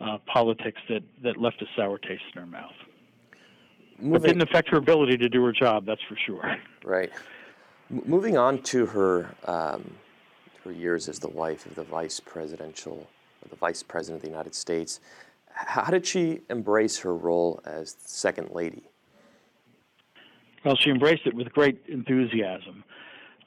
[0.00, 2.72] uh, politics that, that left a sour taste in her mouth.
[3.98, 5.84] Moving, but didn't affect her ability to do her job.
[5.84, 6.56] That's for sure.
[6.84, 7.10] Right.
[7.90, 9.92] M- moving on to her um,
[10.64, 13.08] her years as the wife of the vice presidential,
[13.48, 15.00] the vice president of the United States.
[15.52, 18.84] How did she embrace her role as second lady?
[20.64, 22.84] Well, she embraced it with great enthusiasm.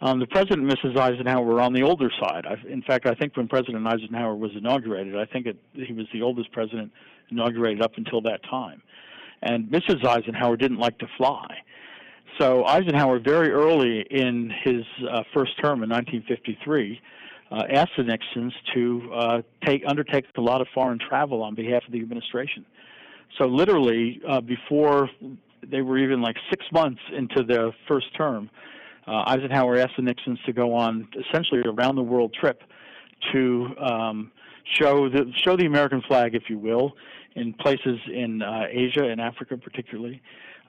[0.04, 0.98] Um, the president and Mrs.
[0.98, 2.46] Eisenhower were on the older side.
[2.46, 6.08] I, in fact, I think when President Eisenhower was inaugurated, I think it, he was
[6.12, 6.92] the oldest president
[7.32, 8.82] inaugurated up until that time.
[9.44, 10.06] And Mrs.
[10.06, 11.48] Eisenhower didn't like to fly.
[12.38, 17.00] So Eisenhower, very early in his uh, first term in 1953,
[17.52, 21.84] uh, asked the Nixons to uh, take undertake a lot of foreign travel on behalf
[21.86, 22.66] of the administration.
[23.38, 25.10] So literally, uh, before
[25.66, 28.50] they were even like six months into their first term,
[29.08, 32.64] uh, Eisenhower asked the Nixons to go on essentially a round the world trip
[33.32, 34.32] to um,
[34.64, 36.94] show the show the American flag, if you will,
[37.36, 40.22] in places in uh, Asia and Africa particularly,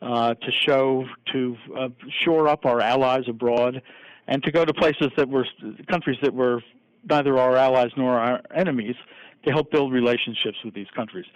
[0.03, 1.89] uh, to show to uh,
[2.23, 3.83] shore up our allies abroad,
[4.27, 5.47] and to go to places that were
[5.89, 6.61] countries that were
[7.09, 8.97] neither our allies nor our enemies
[9.45, 11.27] to help build relationships with these countries.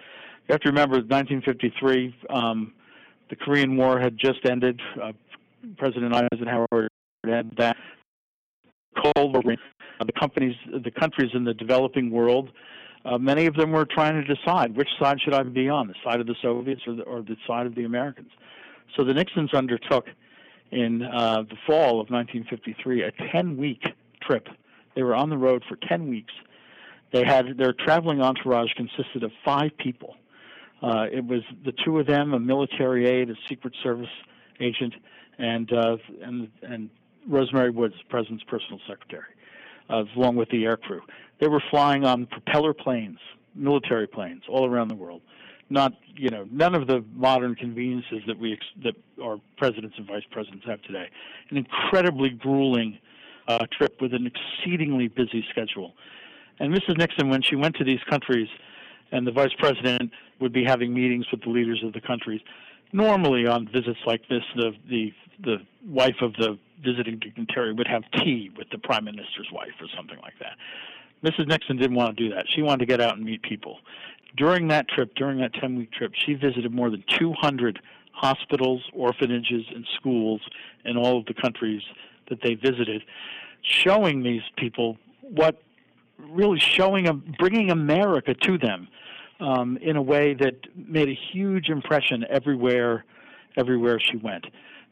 [0.49, 2.73] You have to remember, 1953, um,
[3.29, 4.81] the Korean War had just ended.
[5.77, 6.89] President Eisenhower
[7.27, 7.77] had that.
[9.17, 9.55] Cold War.
[10.01, 12.51] Uh, the companies, the countries in the developing world,
[13.05, 15.95] uh, many of them were trying to decide which side should I be on, the
[16.05, 18.31] side of the Soviets or the, or the side of the Americans.
[18.97, 20.07] So the Nixons undertook
[20.71, 23.83] in uh, the fall of 1953 a 10-week
[24.23, 24.49] trip.
[24.95, 26.33] They were on the road for 10 weeks.
[27.13, 30.17] They had their traveling entourage consisted of five people.
[30.83, 34.09] Uh, it was the two of them, a military aide, a Secret Service
[34.61, 34.95] agent,
[35.39, 36.91] and uh, and and
[37.29, 39.35] Rose Mary Woods, the president's personal secretary,
[39.91, 41.03] uh, along with the air crew.
[41.41, 43.19] They were flying on propeller planes,
[43.55, 45.23] military planes, all around the world.
[45.71, 50.25] Not, you know, none of the modern conveniences that we that our presidents and vice
[50.31, 51.09] presidents have today.
[51.51, 52.99] An incredibly grueling
[53.47, 55.93] uh, trip with an exceedingly busy schedule.
[56.59, 56.97] And Mrs.
[56.97, 58.49] Nixon, when she went to these countries,
[59.13, 62.41] and the vice president would be having meetings with the leaders of the countries.
[62.93, 68.03] Normally, on visits like this, the the the wife of the visiting dignitary would have
[68.23, 70.57] tea with the prime minister's wife or something like that.
[71.25, 71.49] Mrs.
[71.49, 72.47] Nixon didn't want to do that.
[72.55, 73.79] She wanted to get out and meet people.
[74.37, 77.81] During that trip, during that 10 week trip, she visited more than 200
[78.13, 80.41] hospitals, orphanages, and schools
[80.85, 81.83] in all of the countries
[82.29, 83.03] that they visited,
[83.63, 85.63] showing these people what
[86.19, 87.07] really showing
[87.39, 88.89] bringing America to them
[89.41, 93.05] um, in a way that made a huge impression everywhere,
[93.57, 94.47] everywhere she went,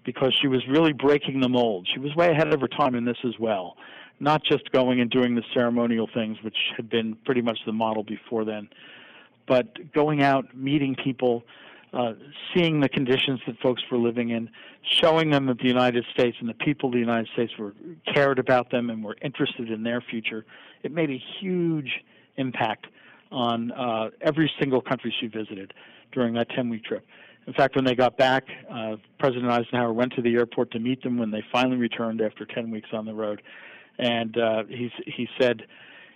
[0.04, 1.88] because she was really breaking the mold.
[1.92, 3.76] She was way ahead of her time in this as well,
[4.20, 8.04] not just going and doing the ceremonial things, which had been pretty much the model
[8.04, 8.68] before then,
[9.46, 11.42] but going out, meeting people,
[11.92, 12.12] uh,
[12.54, 14.50] seeing the conditions that folks were living in,
[14.82, 17.74] showing them that the United States and the people of the United States were
[18.12, 20.44] cared about them and were interested in their future.
[20.82, 22.04] It made a huge
[22.37, 22.87] impact
[23.31, 25.75] on uh, every single country she visited
[26.12, 27.05] during that 10-week trip.
[27.47, 31.03] In fact, when they got back, uh, President Eisenhower went to the airport to meet
[31.03, 33.43] them when they finally returned after 10 weeks on the road,
[33.99, 35.62] and uh, he he said,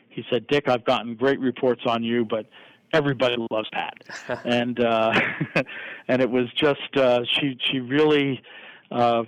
[0.08, 2.46] he said, Dick, I've gotten great reports on you, but
[2.92, 3.94] everybody loves Pat,
[4.44, 5.12] and uh,
[6.08, 8.42] and it was just uh, she she really
[8.90, 9.22] uh,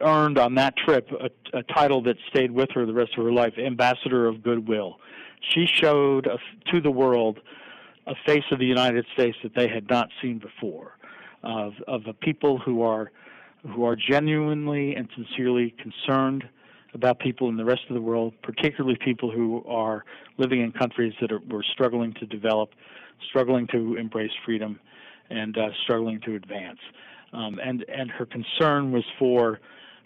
[0.00, 3.32] earned on that trip a, a title that stayed with her the rest of her
[3.32, 4.98] life, Ambassador of Goodwill.
[5.40, 6.38] She showed a,
[6.72, 7.40] to the world
[8.06, 10.96] a face of the United States that they had not seen before,
[11.42, 13.10] of of a people who are
[13.74, 16.48] who are genuinely and sincerely concerned
[16.94, 20.04] about people in the rest of the world, particularly people who are
[20.38, 22.70] living in countries that are, were struggling to develop,
[23.28, 24.80] struggling to embrace freedom,
[25.28, 26.78] and uh, struggling to advance.
[27.32, 29.60] Um, and and her concern was for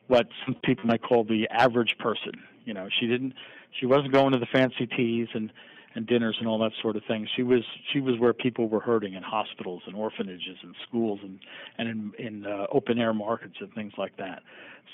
[0.08, 2.32] what some people might call the average person.
[2.64, 3.34] You know, she didn't,
[3.78, 5.50] she wasn't going to the fancy teas and
[5.94, 7.28] and dinners and all that sort of thing.
[7.36, 11.38] She was she was where people were hurting in hospitals and orphanages and schools and
[11.78, 14.42] and in, in uh, open air markets and things like that,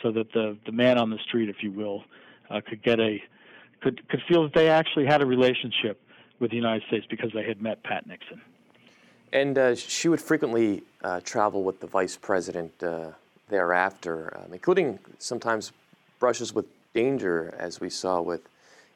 [0.02, 2.04] so that the the man on the street, if you will,
[2.50, 3.22] uh, could get a
[3.80, 6.00] could could feel that they actually had a relationship
[6.40, 8.40] with the United States because they had met Pat Nixon.
[9.32, 13.10] And uh, she would frequently uh, travel with the vice president uh,
[13.48, 15.72] thereafter, um, including sometimes
[16.18, 18.48] brushes with danger, as we saw with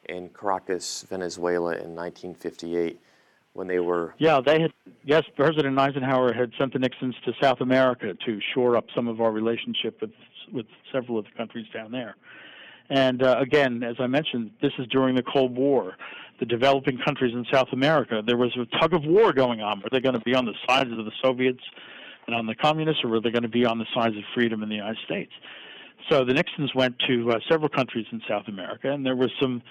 [0.09, 2.99] in Caracas, Venezuela in 1958
[3.53, 4.13] when they were.
[4.17, 4.73] Yeah, they had.
[5.03, 9.21] Yes, President Eisenhower had sent the Nixons to South America to shore up some of
[9.21, 10.11] our relationship with
[10.51, 12.15] with several of the countries down there.
[12.89, 15.95] And uh, again, as I mentioned, this is during the Cold War.
[16.39, 19.79] The developing countries in South America, there was a tug of war going on.
[19.79, 21.61] Were they going to be on the sides of the Soviets
[22.27, 24.63] and on the communists, or were they going to be on the sides of freedom
[24.63, 25.31] in the United States?
[26.09, 29.61] So the Nixons went to uh, several countries in South America, and there was some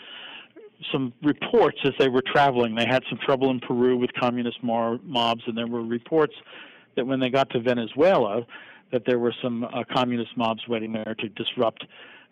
[0.92, 2.74] some reports as they were traveling.
[2.74, 6.35] They had some trouble in Peru with communist mar- mobs, and there were reports
[6.96, 8.44] that when they got to Venezuela,
[8.90, 11.85] that there were some uh, communist mobs waiting there to disrupt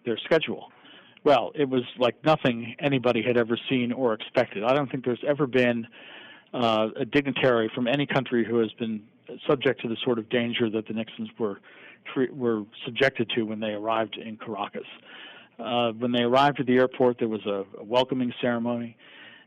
[0.04, 0.72] their schedule.
[1.22, 4.64] Well, it was like nothing anybody had ever seen or expected.
[4.64, 5.86] I don't think there's ever been
[6.52, 9.02] uh, a dignitary from any country who has been
[9.48, 11.60] subject to the sort of danger that the Nixons were
[12.32, 14.86] were subjected to when they arrived in Caracas.
[15.58, 18.96] Uh, when they arrived at the airport, there was a, a welcoming ceremony,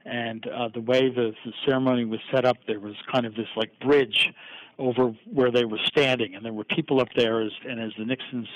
[0.05, 3.47] and uh, the way the, the ceremony was set up, there was kind of this
[3.55, 4.29] like bridge
[4.77, 8.05] over where they were standing, and there were people up there, as, and as the
[8.05, 8.47] Nixons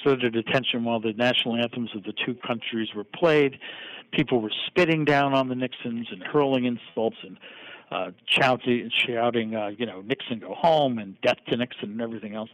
[0.00, 3.58] stood at attention while the national anthems of the two countries were played.
[4.12, 7.36] People were spitting down on the Nixons and hurling insults and
[7.90, 12.34] uh, shouting, shouting uh, you know, Nixon go home and death to Nixon and everything
[12.34, 12.50] else.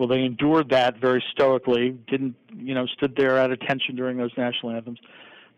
[0.00, 1.90] Well, they endured that very stoically.
[2.08, 4.98] Didn't, you know, stood there at attention during those national anthems.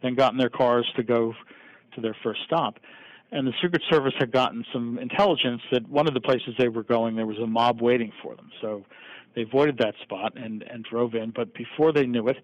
[0.03, 1.33] Then got in their cars to go
[1.95, 2.79] to their first stop
[3.33, 6.83] and the Secret Service had gotten some intelligence that one of the places they were
[6.83, 8.51] going, there was a mob waiting for them.
[8.61, 8.85] So
[9.35, 11.33] they avoided that spot and, and drove in.
[11.35, 12.37] But before they knew it,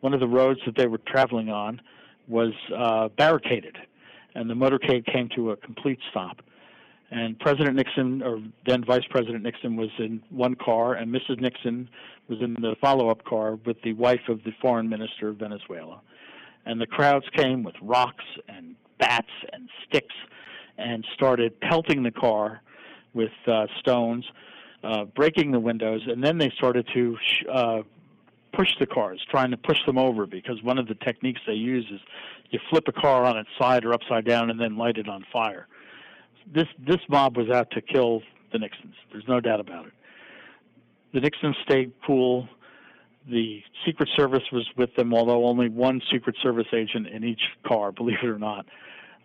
[0.00, 1.80] one of the roads that they were traveling on
[2.26, 3.78] was uh, barricaded,
[4.34, 6.42] and the motorcade came to a complete stop.
[7.16, 11.40] And President Nixon, or then Vice President Nixon, was in one car, and Mrs.
[11.40, 11.88] Nixon
[12.28, 16.00] was in the follow up car with the wife of the foreign minister of Venezuela.
[16.66, 20.14] And the crowds came with rocks and bats and sticks
[20.76, 22.60] and started pelting the car
[23.12, 24.24] with uh, stones,
[24.82, 27.82] uh, breaking the windows, and then they started to sh- uh,
[28.52, 31.86] push the cars, trying to push them over because one of the techniques they use
[31.92, 32.00] is
[32.50, 35.24] you flip a car on its side or upside down and then light it on
[35.32, 35.68] fire.
[36.52, 38.22] This this mob was out to kill
[38.52, 38.94] the Nixons.
[39.12, 39.92] There's no doubt about it.
[41.12, 42.48] The Nixons stayed cool.
[43.30, 47.92] The Secret Service was with them, although only one Secret Service agent in each car,
[47.96, 48.66] believe it or not.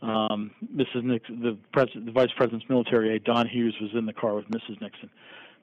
[0.01, 1.03] Um, Mrs.
[1.03, 4.45] Nixon, the, president, the vice president's military aide, Don Hughes, was in the car with
[4.45, 4.79] Mrs.
[4.79, 5.09] Nixon.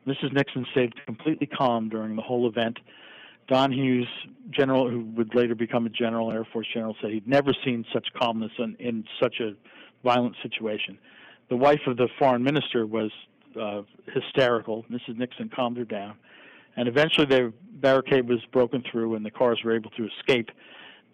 [0.06, 0.32] Mrs.
[0.34, 2.78] Nixon stayed completely calm during the whole event.
[3.48, 4.08] Don Hughes,
[4.50, 8.08] general who would later become a general, Air Force general, said he'd never seen such
[8.20, 9.52] calmness in, in such a
[10.04, 10.98] violent situation.
[11.48, 13.10] The wife of the foreign minister was
[13.60, 13.82] uh,
[14.12, 14.84] hysterical.
[14.90, 15.16] Mrs.
[15.16, 16.16] Nixon calmed her down,
[16.76, 20.50] and eventually the barricade was broken through, and the cars were able to escape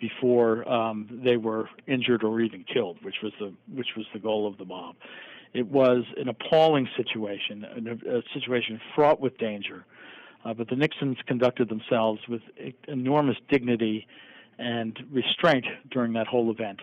[0.01, 4.47] before um, they were injured or even killed, which was the which was the goal
[4.47, 4.97] of the mob.
[5.55, 9.85] It was an appalling situation, a, a situation fraught with danger.
[10.45, 12.43] Uh, but the Nixons conducted themselves with
[12.89, 14.07] enormous dignity
[14.59, 16.81] and restraint during that whole event.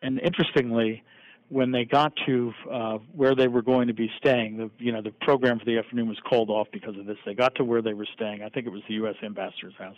[0.00, 1.02] And interestingly,
[1.48, 5.02] when they got to uh, where they were going to be staying, the you know
[5.02, 7.16] the program for the afternoon was called off because of this.
[7.24, 8.42] They got to where they were staying.
[8.42, 9.16] I think it was the U.S.
[9.22, 9.96] ambassador's house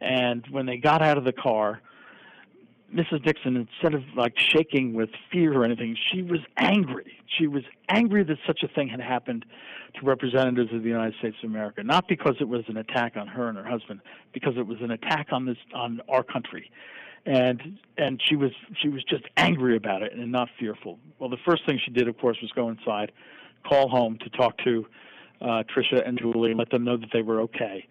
[0.00, 1.80] and when they got out of the car,
[2.94, 3.24] Mrs.
[3.24, 7.18] Nixon, instead of like shaking with fear or anything, she was angry.
[7.38, 9.44] She was angry that such a thing had happened
[9.94, 13.28] to representatives of the United States of America, not because it was an attack on
[13.28, 14.00] her and her husband,
[14.32, 16.70] because it was an attack on this on our country.
[17.26, 18.50] And and she was
[18.80, 20.98] she was just angry about it and not fearful.
[21.18, 23.12] Well, the first thing she did, of course, was go inside,
[23.68, 24.86] call home to talk to
[25.42, 27.86] uh, Tricia and Julie and let them know that they were okay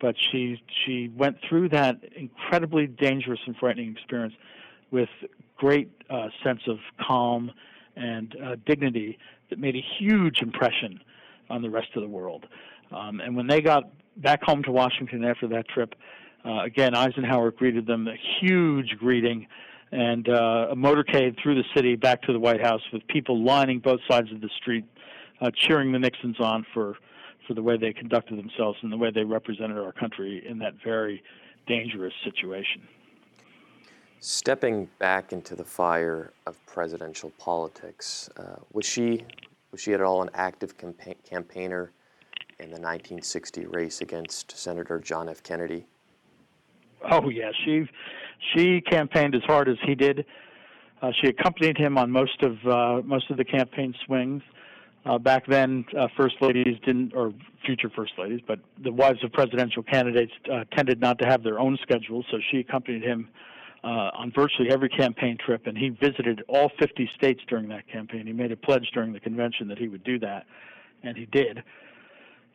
[0.00, 4.34] but she she went through that incredibly dangerous and frightening experience
[4.90, 5.08] with
[5.56, 7.50] great uh, sense of calm
[7.96, 9.18] and uh, dignity
[9.50, 11.00] that made a huge impression
[11.48, 12.46] on the rest of the world.
[12.92, 13.84] Um, and when they got
[14.16, 15.94] back home to Washington after that trip,
[16.44, 19.46] again Eisenhower greeted them a huge greeting
[19.92, 23.78] and uh, a motorcade through the city back to the White House with people lining
[23.78, 24.84] both sides of the street,
[25.40, 26.96] uh, cheering the Nixons on for
[27.46, 30.72] for the way they conducted themselves and the way they represented our country in that
[30.82, 31.22] very
[31.66, 32.80] dangerous situation.
[34.20, 39.22] Stepping back into the fire of presidential politics, uh, was she
[39.70, 41.92] was she at all an active campa- campaigner
[42.58, 45.42] in the 1960 race against Senator John F.
[45.42, 45.86] Kennedy?
[47.10, 47.86] Oh yes, she
[48.54, 50.24] she campaigned as hard as he did.
[51.02, 54.42] Uh, she accompanied him on most of uh, most of the campaign swings.
[55.06, 57.34] Uh, back then, uh, first ladies didn't, or
[57.66, 61.60] future first ladies, but the wives of presidential candidates uh, tended not to have their
[61.60, 63.28] own schedules, so she accompanied him
[63.82, 68.26] uh, on virtually every campaign trip, and he visited all 50 states during that campaign.
[68.26, 70.46] He made a pledge during the convention that he would do that,
[71.02, 71.62] and he did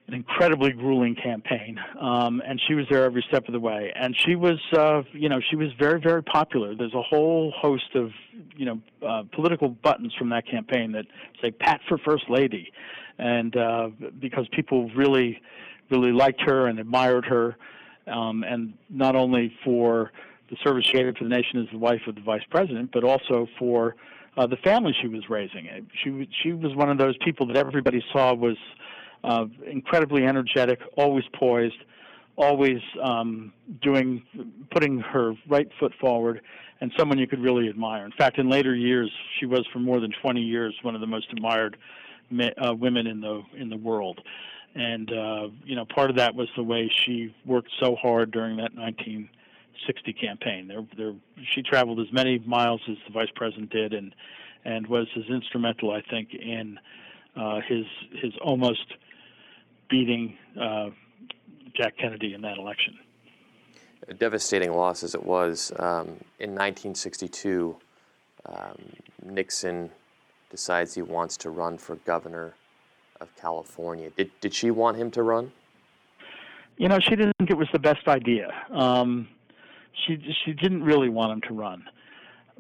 [0.10, 3.94] an incredibly grueling campaign, um, and she was there every step of the way.
[3.96, 6.74] And she was, uh, you know, she was very, very popular.
[6.74, 8.10] There's a whole host of,
[8.58, 11.06] you know, uh, political buttons from that campaign that
[11.40, 12.72] say "Pat for First Lady,"
[13.20, 13.90] and uh,
[14.20, 15.40] because people really,
[15.92, 17.56] really liked her and admired her,
[18.08, 20.12] um, and not only for
[20.50, 23.04] the service she gave to the nation as the wife of the vice president, but
[23.04, 23.96] also for
[24.38, 25.70] uh, the family she was raising.
[26.04, 28.58] She she was one of those people that everybody saw was
[29.24, 31.78] uh, incredibly energetic, always poised,
[32.38, 34.24] always um, doing,
[34.72, 36.42] putting her right foot forward,
[36.82, 38.06] and someone you could really admire.
[38.06, 41.08] In fact, in later years, she was for more than 20 years one of the
[41.08, 41.78] most admired
[42.64, 44.22] uh, women in the in the world.
[44.76, 48.58] And uh, you know, part of that was the way she worked so hard during
[48.58, 50.68] that 1960 campaign.
[50.68, 51.14] There, there,
[51.54, 54.14] she traveled as many miles as the vice president did, and
[54.66, 56.80] and was as instrumental, I think, in
[57.40, 57.86] uh, his
[58.22, 58.86] his almost
[59.90, 60.90] beating uh,
[61.76, 62.98] Jack Kennedy in that election.
[64.08, 66.08] a devastating loss as it was, um,
[66.40, 67.76] in 1962,
[68.46, 68.78] um,
[69.24, 69.90] Nixon
[70.50, 72.54] decides he wants to run for governor
[73.22, 74.10] of California.
[74.18, 75.52] Did, did she want him to run?
[76.78, 78.50] You know, she didn't think it was the best idea.
[78.72, 79.28] Um,
[80.06, 81.84] she she didn't really want him to run.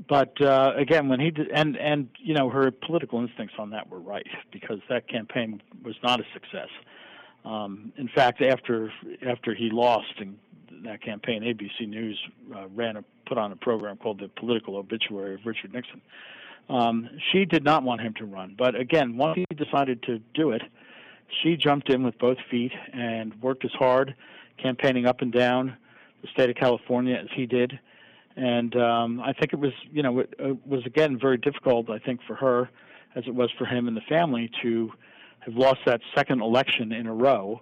[0.07, 3.89] But uh, again, when he did, and and you know her political instincts on that
[3.89, 6.69] were right because that campaign was not a success.
[7.43, 8.91] Um, in fact, after
[9.27, 10.37] after he lost in
[10.83, 12.17] that campaign, ABC News
[12.55, 16.01] uh, ran a put on a program called the Political Obituary of Richard Nixon.
[16.69, 20.51] Um, she did not want him to run, but again, once he decided to do
[20.51, 20.61] it,
[21.43, 24.15] she jumped in with both feet and worked as hard,
[24.61, 25.75] campaigning up and down
[26.21, 27.79] the state of California as he did.
[28.39, 31.89] And um, I think it was, you know, it, it was again very difficult.
[31.89, 32.69] I think for her,
[33.15, 34.91] as it was for him and the family, to
[35.41, 37.59] have lost that second election in a row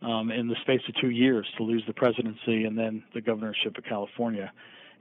[0.00, 3.76] um, in the space of two years to lose the presidency and then the governorship
[3.76, 4.52] of California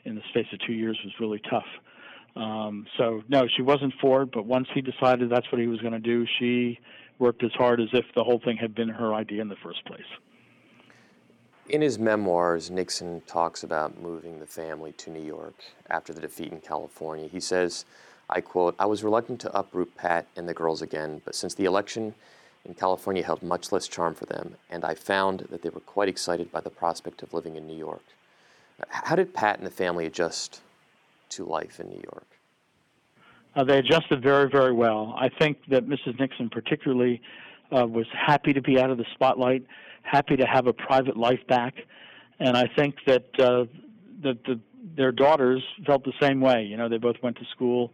[0.06, 1.68] in the space of two years was really tough.
[2.36, 4.32] Um, so no, she wasn't for it.
[4.34, 6.80] But once he decided that's what he was going to do, she
[7.20, 9.86] worked as hard as if the whole thing had been her idea in the first
[9.86, 10.02] place.
[11.70, 15.56] In his memoirs, Nixon talks about moving the family to New York
[15.90, 17.28] after the defeat in California.
[17.28, 17.86] He says,
[18.30, 21.66] I quote, I was reluctant to uproot Pat and the girls again, but since the
[21.66, 22.16] election
[22.66, 26.10] in California held much less charm for them, and I found that they were quite
[26.10, 28.04] excited by the prospect of living in New York.
[28.90, 30.62] How did Pat and the family adjust
[31.30, 32.26] to life in New York?
[33.56, 35.14] Uh, they adjusted very, very well.
[35.18, 36.20] I think that Mrs.
[36.20, 37.22] Nixon, particularly,
[37.72, 39.66] uh, was happy to be out of the spotlight,
[40.02, 41.76] happy to have a private life back,
[42.40, 43.66] and I think that uh,
[44.24, 44.60] that the,
[44.96, 46.64] their daughters felt the same way.
[46.64, 47.94] You know, they both went to school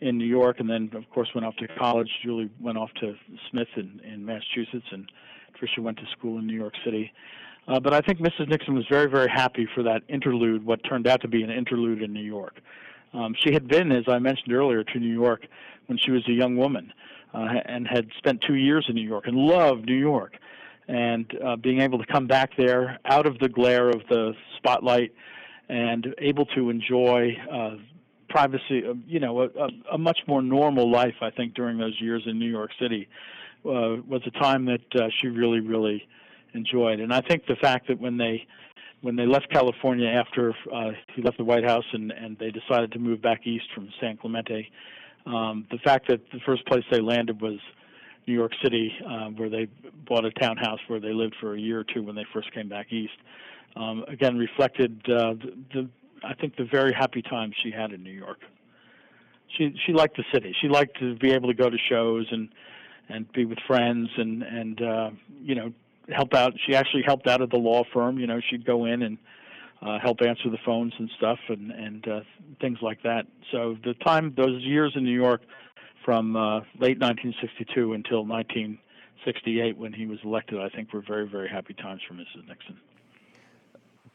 [0.00, 2.10] in New York, and then of course went off to college.
[2.22, 3.14] Julie went off to
[3.50, 5.10] Smith in, in Massachusetts, and
[5.58, 7.12] Tricia went to school in New York City.
[7.66, 8.48] Uh, but I think Mrs.
[8.48, 12.02] Nixon was very, very happy for that interlude, what turned out to be an interlude
[12.02, 12.60] in New York.
[13.14, 15.46] Um, she had been, as I mentioned earlier, to New York
[15.86, 16.92] when she was a young woman
[17.32, 20.34] uh, and had spent two years in New York and loved New York.
[20.86, 25.12] And uh, being able to come back there out of the glare of the spotlight
[25.68, 27.76] and able to enjoy uh,
[28.28, 29.48] privacy, uh, you know, a,
[29.92, 33.08] a, much more normal life, I think, during those years in New York City
[33.64, 36.06] uh, was a time that uh, she really, really
[36.52, 37.00] enjoyed.
[37.00, 38.46] And I think the fact that when they
[39.00, 42.90] when they left California after uh, he left the White House and, and they decided
[42.92, 44.70] to move back east from San Clemente,
[45.26, 47.58] um, the fact that the first place they landed was
[48.26, 49.68] New York City, uh, where they
[50.06, 52.68] bought a townhouse where they lived for a year or two when they first came
[52.68, 53.12] back east,
[53.76, 55.88] um, again reflected uh, the, the
[56.24, 58.38] I think the very happy times she had in New York.
[59.56, 60.54] She she liked the city.
[60.60, 62.48] She liked to be able to go to shows and
[63.08, 65.10] and be with friends and and uh,
[65.42, 65.72] you know
[66.08, 66.54] help out.
[66.66, 68.18] She actually helped out at the law firm.
[68.18, 69.18] You know, she'd go in and
[69.82, 72.20] uh, help answer the phones and stuff and and uh,
[72.60, 73.26] things like that.
[73.52, 75.42] So the time, those years in New York,
[76.04, 81.48] from uh, late 1962 until 1968 when he was elected, I think were very very
[81.48, 82.46] happy times for Mrs.
[82.46, 82.78] Nixon.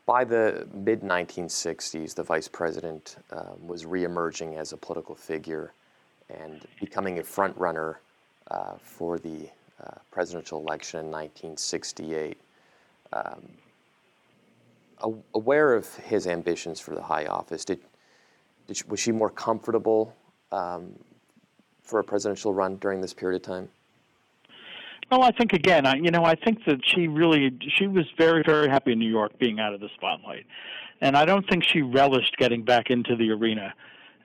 [0.05, 5.73] By the mid 1960s, the vice president um, was reemerging as a political figure
[6.29, 7.99] and becoming a front runner
[8.49, 9.49] uh, for the
[9.83, 12.37] uh, presidential election in 1968.
[13.13, 13.47] Um,
[15.33, 17.79] aware of his ambitions for the high office, did,
[18.67, 20.15] did she, was she more comfortable
[20.51, 20.93] um,
[21.89, 23.69] for a presidential run during this period of time?
[25.11, 28.43] Well, I think again, I, you know, I think that she really she was very
[28.45, 30.45] very happy in New York being out of the spotlight,
[31.01, 33.73] and I don't think she relished getting back into the arena,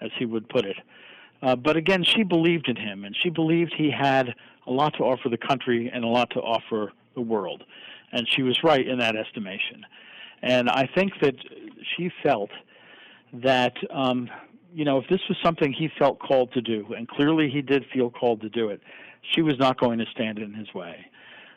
[0.03, 0.77] as he would put it.
[1.43, 4.35] Uh, but again, she believed in him, and she believed he had
[4.67, 7.65] a lot to offer the country and a lot to offer the world.
[8.13, 9.85] And she was right in that estimation.
[10.43, 11.35] And I think that
[11.97, 12.51] she felt
[13.33, 14.31] that, um,
[14.75, 17.85] you know, if this was something he felt called to do, and clearly he did
[17.95, 18.81] feel called to do it,
[19.33, 21.07] she was not going to stand in his way.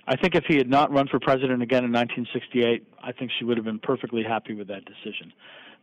[0.07, 3.43] I think if he had not run for president again in 1968, I think she
[3.43, 5.33] would have been perfectly happy with that decision.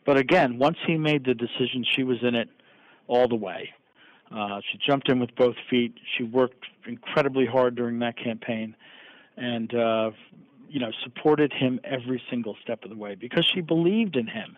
[0.07, 2.49] But again, once he made the decision, she was in it
[3.09, 3.71] all the way.
[4.35, 5.95] Uh, she jumped in with both feet.
[6.17, 8.75] She worked incredibly hard during that campaign,
[9.37, 10.11] and uh,
[10.69, 14.57] you know supported him every single step of the way because she believed in him,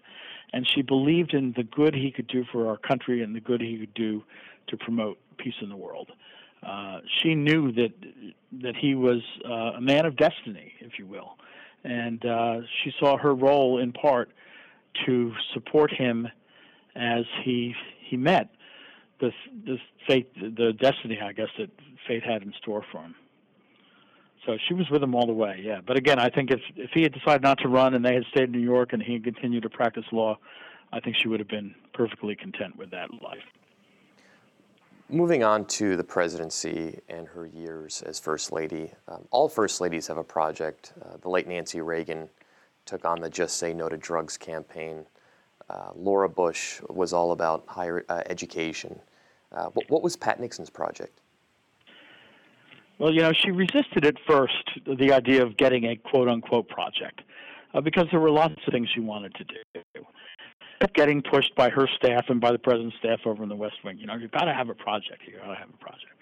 [0.53, 3.61] and she believed in the good he could do for our country and the good
[3.61, 4.23] he could do
[4.69, 6.11] to promote peace in the world.
[6.67, 7.93] Uh, she knew that
[8.63, 11.37] that he was uh, a man of destiny, if you will,
[11.85, 14.31] and uh, she saw her role in part
[15.05, 16.27] to support him
[16.97, 18.49] as he he met
[19.21, 19.31] the
[19.65, 21.71] the fate, the destiny, I guess that
[22.07, 23.15] fate had in store for him.
[24.47, 25.81] So she was with him all the way, yeah.
[25.85, 28.25] But again, I think if if he had decided not to run and they had
[28.31, 30.39] stayed in New York and he had continued to practice law,
[30.93, 33.43] I think she would have been perfectly content with that life.
[35.09, 40.07] Moving on to the presidency and her years as First Lady, um, all First Ladies
[40.07, 40.93] have a project.
[41.01, 42.29] Uh, the late Nancy Reagan
[42.85, 45.07] took on the Just Say No to Drugs campaign.
[45.69, 48.99] Uh, Laura Bush was all about higher uh, education.
[49.53, 51.21] Uh, what, what was Pat Nixon's project?
[52.99, 57.23] Well, you know, she resisted at first the idea of getting a quote unquote project
[57.75, 60.03] uh, because there were lots of things she wanted to do.
[60.81, 63.77] Kept getting pushed by her staff and by the president's staff over in the West
[63.85, 63.99] Wing.
[63.99, 65.37] You know, you've got to have a project here.
[65.37, 66.13] You got to have a project.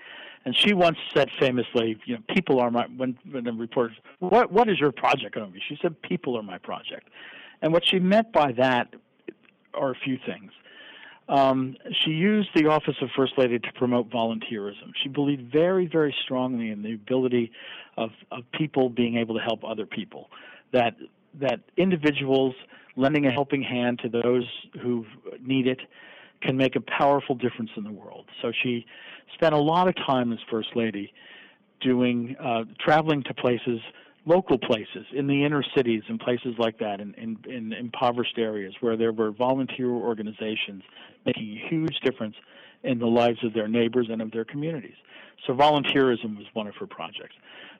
[0.44, 4.52] And she once said famously, you know, people are my when when the reporters, what
[4.52, 5.60] what is your project going to be?
[5.68, 7.08] She said, people are my project.
[7.62, 8.94] And what she meant by that
[9.72, 10.52] are a few things.
[11.28, 14.92] Um, she used the office of First Lady to promote volunteerism.
[15.02, 17.50] She believed very, very strongly in the ability
[17.96, 20.30] of, of people being able to help other people.
[20.72, 20.96] That
[21.40, 22.54] that individuals
[22.96, 24.44] lending a helping hand to those
[24.80, 25.04] who
[25.40, 25.80] need it
[26.42, 28.26] can make a powerful difference in the world.
[28.42, 28.86] So she
[29.34, 31.12] spent a lot of time as First Lady
[31.80, 33.80] doing uh, traveling to places
[34.26, 38.74] local places in the inner cities and places like that in, in, in impoverished areas
[38.80, 40.82] where there were volunteer organizations
[41.26, 42.34] making a huge difference
[42.82, 44.96] in the lives of their neighbors and of their communities.
[45.46, 47.34] So volunteerism was one of her projects.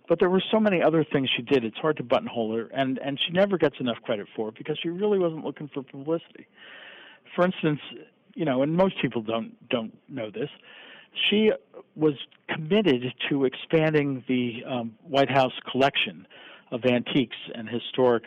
[0.06, 2.98] But there were so many other things she did, it's hard to buttonhole her, and,
[2.98, 6.46] and she never gets enough credit for it because she really wasn't looking for publicity.
[7.34, 7.80] For instance,
[8.34, 10.50] you know, and most people don't don't know this,
[11.30, 11.52] she
[11.96, 12.14] was
[12.48, 16.26] committed to expanding the um, White House collection
[16.70, 18.24] of antiques and historic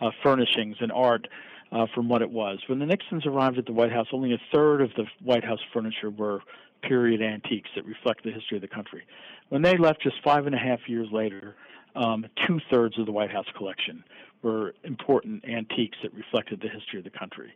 [0.00, 1.28] uh, furnishings and art
[1.72, 2.58] uh, from what it was.
[2.66, 5.60] When the Nixons arrived at the White House, only a third of the White House
[5.72, 6.40] furniture were
[6.82, 9.02] period antiques that reflect the history of the country.
[9.48, 11.56] When they left just five and a half years later,
[11.96, 14.04] um, two thirds of the White House collection
[14.42, 17.52] were important antiques that reflected the history of the country.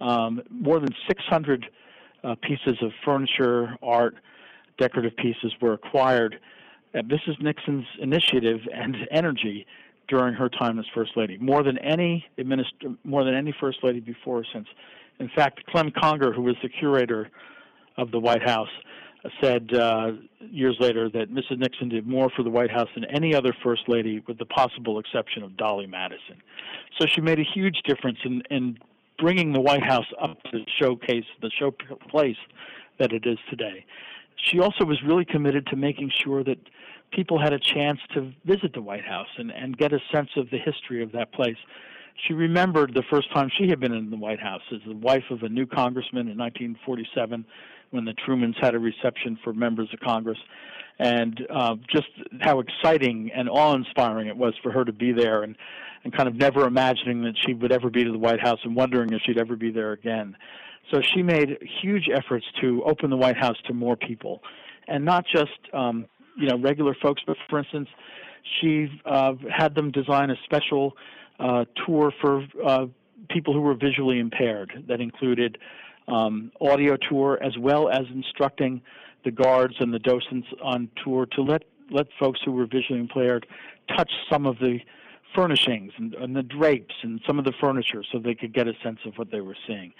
[0.00, 1.66] Um, more than 600
[2.24, 4.16] uh, pieces of furniture, art,
[4.78, 6.38] decorative pieces were acquired
[6.94, 7.40] at Mrs.
[7.40, 9.66] Nixon's initiative and energy
[10.08, 14.00] during her time as First Lady, more than any administ- more than any First Lady
[14.00, 14.66] before or since.
[15.20, 17.28] In fact, Clem Conger, who was the curator
[17.96, 18.70] of the White House,
[19.42, 21.58] said uh, years later that Mrs.
[21.58, 24.98] Nixon did more for the White House than any other First Lady, with the possible
[24.98, 26.36] exception of Dolley Madison.
[26.98, 28.78] So she made a huge difference in, in
[29.18, 32.36] bringing the White House up to showcase the showplace
[32.98, 33.84] that it is today.
[34.36, 36.58] She also was really committed to making sure that
[37.12, 40.50] people had a chance to visit the White House and, and get a sense of
[40.50, 41.56] the history of that place.
[42.26, 45.24] She remembered the first time she had been in the White House as the wife
[45.30, 47.44] of a new congressman in 1947
[47.90, 50.38] when the Trumans had a reception for members of Congress,
[50.98, 52.08] and uh, just
[52.40, 55.56] how exciting and awe-inspiring it was for her to be there, and
[56.04, 58.76] and kind of never imagining that she would ever be to the White House and
[58.76, 60.36] wondering if she'd ever be there again.
[60.92, 64.42] So she made huge efforts to open the White House to more people,
[64.86, 67.88] and not just um, you know regular folks, but for instance,
[68.60, 70.96] she uh, had them design a special
[71.38, 72.86] uh, tour for uh,
[73.28, 75.58] people who were visually impaired that included
[76.08, 78.82] um, audio tour as well as instructing
[79.24, 83.46] the guards and the docents on tour to let let folks who were visually impaired
[83.96, 84.78] touch some of the
[85.34, 88.72] furnishings and, and, the drapes and some of the furniture so they could get a
[88.82, 89.92] sense of what they were seeing.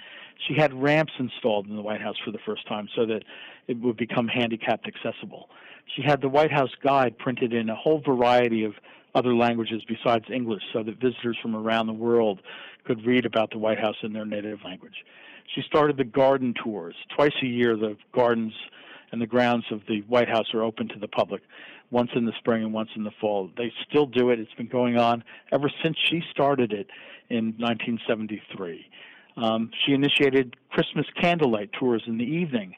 [0.47, 3.25] She had ramps installed in the White House for the first time so that
[3.67, 5.49] it would become handicapped accessible.
[5.97, 8.75] She had the White House guide printed in a whole variety of
[9.15, 12.41] other languages besides English so that visitors from around the world
[12.85, 15.05] could read about the White House in their native language.
[15.55, 16.95] She started the garden tours.
[17.15, 18.53] Twice a year, the gardens
[19.13, 21.43] and the grounds of the White House are open to the public,
[21.91, 23.51] once in the spring and once in the fall.
[23.57, 24.39] They still do it.
[24.39, 26.89] It's been going on ever since she started it
[27.31, 28.87] in 1973.
[29.37, 32.75] Um, she initiated Christmas candlelight tours in the evening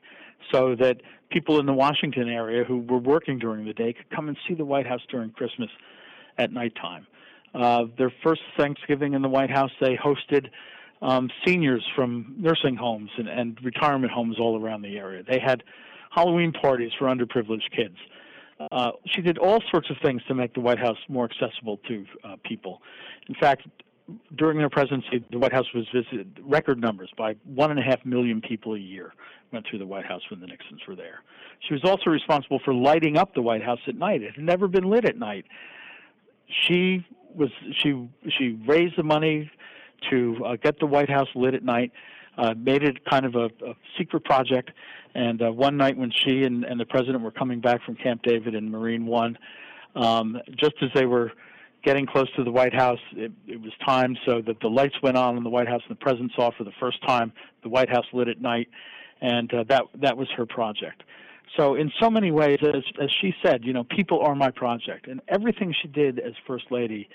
[0.52, 1.00] so that
[1.30, 4.54] people in the Washington area who were working during the day could come and see
[4.54, 5.70] the White House during Christmas
[6.38, 7.06] at nighttime.
[7.54, 10.48] Uh, their first Thanksgiving in the White House, they hosted
[11.02, 15.22] um, seniors from nursing homes and, and retirement homes all around the area.
[15.22, 15.62] They had
[16.10, 17.96] Halloween parties for underprivileged kids.
[18.72, 22.04] Uh, she did all sorts of things to make the White House more accessible to
[22.24, 22.82] uh, people.
[23.28, 23.62] In fact,
[24.36, 28.04] during their presidency, the White House was visited record numbers by one and a half
[28.04, 29.14] million people a year
[29.52, 31.22] went through the White House when the Nixons were there.
[31.66, 34.22] She was also responsible for lighting up the White House at night.
[34.22, 35.46] It had never been lit at night.
[36.66, 39.50] She was she she raised the money
[40.10, 41.92] to uh, get the White House lit at night.
[42.38, 44.70] Uh, made it kind of a, a secret project.
[45.14, 48.22] And uh, one night when she and, and the president were coming back from Camp
[48.22, 49.36] David and Marine One,
[49.96, 51.32] Um, just as they were
[51.82, 55.16] getting close to the White House, it, it was timed so that the lights went
[55.16, 57.32] on in the White House and the president saw for the first time
[57.64, 58.68] the White House lit at night,
[59.20, 61.02] and uh, that that was her project.
[61.56, 65.08] So in so many ways, as, as she said, you know, people are my project,
[65.08, 67.08] and everything she did as First Lady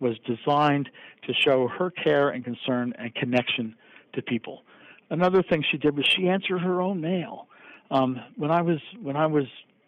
[0.00, 0.88] was designed
[1.26, 3.74] to show her care and concern and connection
[4.14, 4.62] to people.
[5.10, 7.46] Another thing she did was she answered her own mail.
[7.90, 9.44] Um, when I was when I was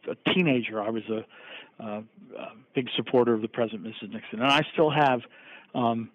[0.09, 2.03] a teenager, I was a, a,
[2.75, 4.13] big supporter of the President, Mrs.
[4.13, 5.21] Nixon, and I still have
[5.75, 6.11] um,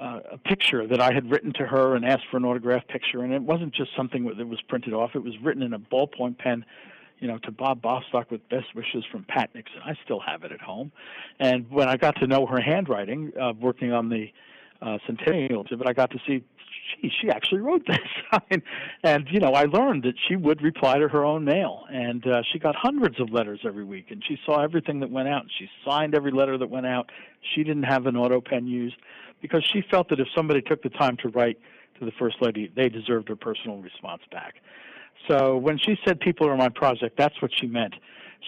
[0.00, 3.22] uh, a picture that I had written to her and asked for an autograph picture,
[3.22, 6.38] and it wasn't just something that was printed off; it was written in a ballpoint
[6.38, 6.64] pen
[7.20, 9.80] you know, to Bob Bostock with best wishes from Pat Nixon.
[9.84, 10.92] I still have it at home.
[11.40, 14.26] And when I got to know her handwriting, uh, working on the
[14.80, 16.44] uh, centennial exhibit, I got to see,
[17.02, 18.60] gee, she actually wrote this.
[19.02, 21.84] And, you know, I learned that she would reply to her own mail.
[21.90, 24.10] And uh, she got hundreds of letters every week.
[24.10, 25.46] And she saw everything that went out.
[25.58, 27.10] She signed every letter that went out.
[27.54, 28.96] She didn't have an auto pen used
[29.40, 31.58] because she felt that if somebody took the time to write
[31.98, 34.54] to the First Lady, they deserved a personal response back.
[35.26, 37.94] So when she said people are my project, that's what she meant.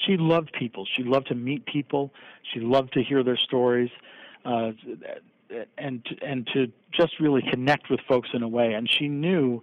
[0.07, 0.87] She loved people.
[0.97, 2.13] She loved to meet people.
[2.55, 3.91] She loved to hear their stories,
[4.45, 4.73] uh,
[5.77, 8.73] and and to just really connect with folks in a way.
[8.75, 9.63] And she knew,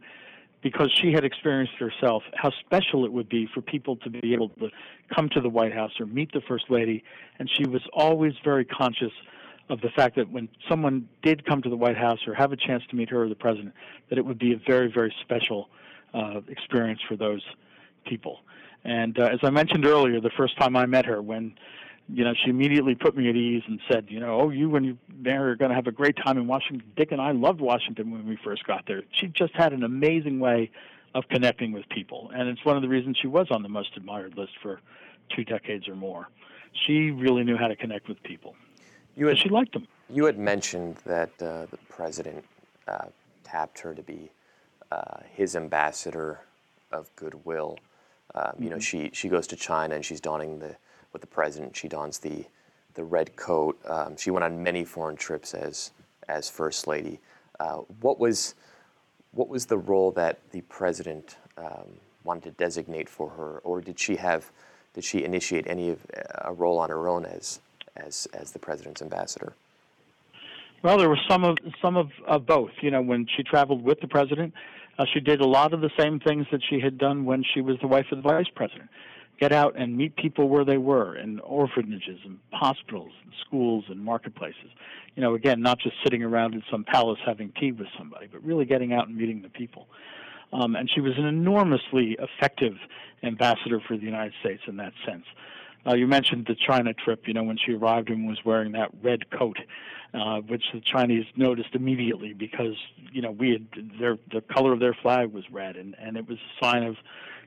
[0.62, 4.50] because she had experienced herself, how special it would be for people to be able
[4.50, 4.70] to
[5.16, 7.04] come to the White House or meet the First Lady.
[7.40, 9.14] And she was always very conscious
[9.70, 12.58] of the fact that when someone did come to the White House or have a
[12.58, 13.74] chance to meet her or the president,
[14.10, 15.70] that it would be a very, very special
[16.14, 17.42] uh, experience for those
[18.06, 18.40] people.
[18.84, 21.56] And uh, as I mentioned earlier, the first time I met her, when
[22.10, 24.86] you know, she immediately put me at ease and said, you know, oh, you and
[24.86, 26.90] you, Mary, are going to have a great time in Washington.
[26.96, 29.04] Dick and I loved Washington when we first got there.
[29.12, 30.72] She just had an amazing way
[31.14, 33.98] of connecting with people, and it's one of the reasons she was on the most
[33.98, 34.80] admired list for
[35.36, 36.30] two decades or more.
[36.86, 38.56] She really knew how to connect with people.
[39.16, 39.88] You had, she liked them.
[40.10, 42.46] You had mentioned that uh, the president
[42.88, 43.06] uh,
[43.44, 44.30] tapped her to be
[44.92, 46.42] uh, his ambassador
[46.92, 47.78] of goodwill.
[48.36, 48.82] Um, you know, mm-hmm.
[48.82, 50.76] she she goes to China and she's donning the
[51.14, 51.76] with the president.
[51.76, 52.46] She dons the
[52.94, 53.80] the red coat.
[53.86, 55.92] Um, she went on many foreign trips as
[56.28, 57.20] as first lady.
[57.60, 58.56] Uh, what was
[59.32, 64.00] what was the role that the president um, wanted to designate for her, or did
[64.00, 64.52] she have
[64.94, 66.00] did she initiate any of
[66.42, 67.60] a role on her own as
[67.96, 69.54] as as the president's ambassador?
[70.84, 72.72] Well, there was some of some of, of both.
[72.82, 74.54] You know, when she traveled with the president,
[75.00, 77.62] uh, she did a lot of the same things that she had done when she
[77.62, 78.90] was the wife of the vice president.
[79.40, 84.04] Get out and meet people where they were in orphanages and hospitals and schools and
[84.04, 84.70] marketplaces.
[85.16, 88.44] You know, again, not just sitting around in some palace having tea with somebody, but
[88.44, 89.88] really getting out and meeting the people.
[90.54, 92.74] Um, and she was an enormously effective
[93.24, 95.26] ambassador for the United States in that sense.
[95.88, 98.90] Uh, you mentioned the China trip, you know, when she arrived and was wearing that
[99.02, 99.58] red coat,
[100.14, 102.76] uh, which the Chinese noticed immediately because,
[103.12, 103.68] you know, we had
[104.00, 106.98] their the color of their flag was red, and and it was a sign of,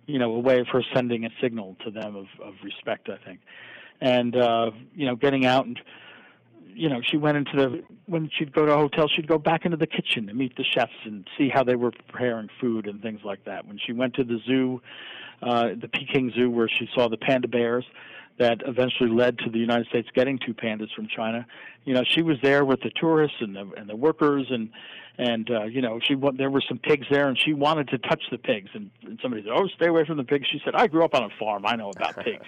[0.07, 3.19] you know, a way of her sending a signal to them of of respect, I
[3.25, 3.41] think,
[4.01, 5.79] and uh, you know, getting out and.
[6.73, 9.65] You know, she went into the when she'd go to a hotel, she'd go back
[9.65, 13.03] into the kitchen to meet the chefs and see how they were preparing food and
[13.03, 13.67] things like that.
[13.67, 14.81] When she went to the zoo,
[15.43, 17.85] uh, the Peking Zoo, where she saw the panda bears,
[18.41, 21.47] that eventually led to the United States getting two pandas from China.
[21.85, 24.71] You know, she was there with the tourists and the and the workers and
[25.19, 28.23] and uh, you know she there were some pigs there and she wanted to touch
[28.31, 30.87] the pigs and, and somebody said, "Oh, stay away from the pigs." She said, "I
[30.87, 31.67] grew up on a farm.
[31.67, 32.47] I know about pigs."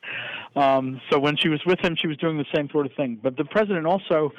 [0.56, 3.18] um, so when she was with him, she was doing the same sort of thing.
[3.22, 4.32] But the president also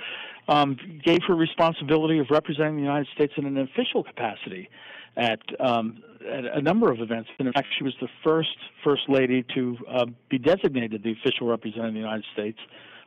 [0.48, 4.70] um, gave her responsibility of representing the United States in an official capacity
[5.18, 7.30] at, um, at a number of events.
[7.40, 11.48] And in fact, she was the first First Lady to uh, be designated the official
[11.48, 12.60] representative of the United States,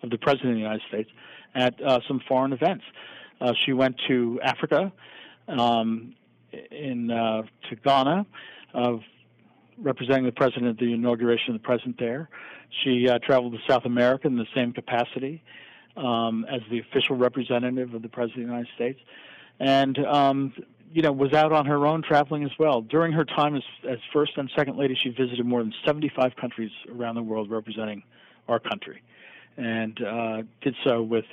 [0.02, 1.10] of the President of the United States,
[1.54, 2.84] at uh, some foreign events.
[3.40, 4.92] Uh, she went to Africa,
[5.48, 6.14] um,
[6.70, 8.26] in uh, to Ghana,
[9.78, 12.28] representing the President at the inauguration of the President there.
[12.82, 15.42] She uh, traveled to South America in the same capacity
[15.96, 19.00] um, as the official representative of the President of the United States.
[19.60, 20.52] And um,
[20.94, 22.80] you know, was out on her own traveling as well.
[22.80, 26.70] During her time as, as first and second lady, she visited more than 75 countries
[26.88, 28.04] around the world representing
[28.46, 29.02] our country,
[29.56, 31.24] and uh, did so with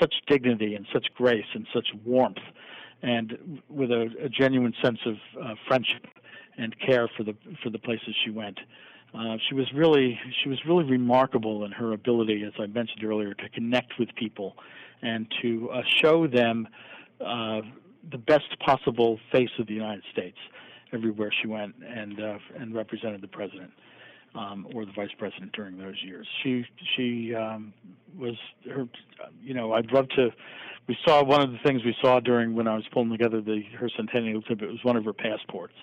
[0.00, 2.38] such dignity and such grace and such warmth,
[3.02, 6.06] and with a, a genuine sense of uh, friendship
[6.56, 8.58] and care for the for the places she went.
[9.12, 13.34] Uh, she was really she was really remarkable in her ability, as I mentioned earlier,
[13.34, 14.56] to connect with people
[15.02, 16.66] and to uh, show them
[17.20, 17.60] uh,
[18.10, 20.38] the best possible face of the United States
[20.92, 23.72] everywhere she went and uh, and represented the president.
[24.34, 26.26] um, or the vice president during those years.
[26.42, 26.64] She
[26.96, 27.72] she um,
[28.18, 28.34] was
[28.72, 28.88] her.
[29.42, 30.30] You know, I'd love to.
[30.88, 33.62] We saw one of the things we saw during when I was pulling together the
[33.78, 35.74] her centennial exhibit was one of her passports,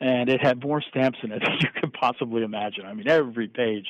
[0.00, 2.84] and it had more stamps in it than you could possibly imagine.
[2.84, 3.86] I mean, every page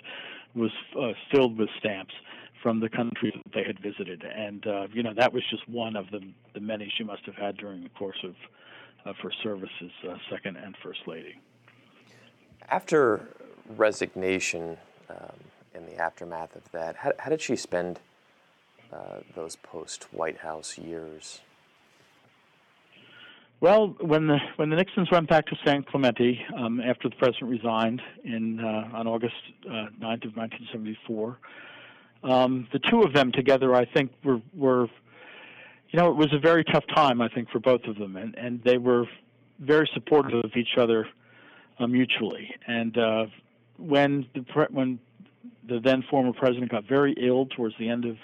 [0.55, 2.15] was uh, filled with stamps
[2.63, 5.97] from the countries that they had visited, and uh, you know that was just one
[5.97, 6.21] of the
[6.55, 8.35] the many she must have had during the course of
[9.05, 11.41] of her service as uh, second and first lady.
[12.69, 13.29] After
[13.77, 14.77] resignation
[15.09, 15.37] um,
[15.75, 18.01] in the aftermath of that, how, how did she spend
[18.93, 21.41] uh, those post White House years?
[23.61, 27.51] Well, when the when the Nixons went back to San Clemente um, after the president
[27.51, 29.35] resigned in uh, on August
[29.65, 31.39] uh, 9th of 1974,
[32.23, 34.89] um, the two of them together, I think, were were
[35.91, 38.37] you know it was a very tough time, I think, for both of them, and
[38.37, 39.07] and they were
[39.59, 41.09] very supportive of each other
[41.79, 42.55] uh, mutually.
[42.67, 43.27] And uh,
[43.79, 44.99] when the pre- when
[45.69, 48.17] the then former president got very ill towards the end of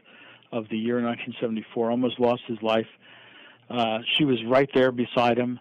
[0.53, 2.87] of the year 1974, almost lost his life.
[3.71, 5.59] Uh, she was right there beside him,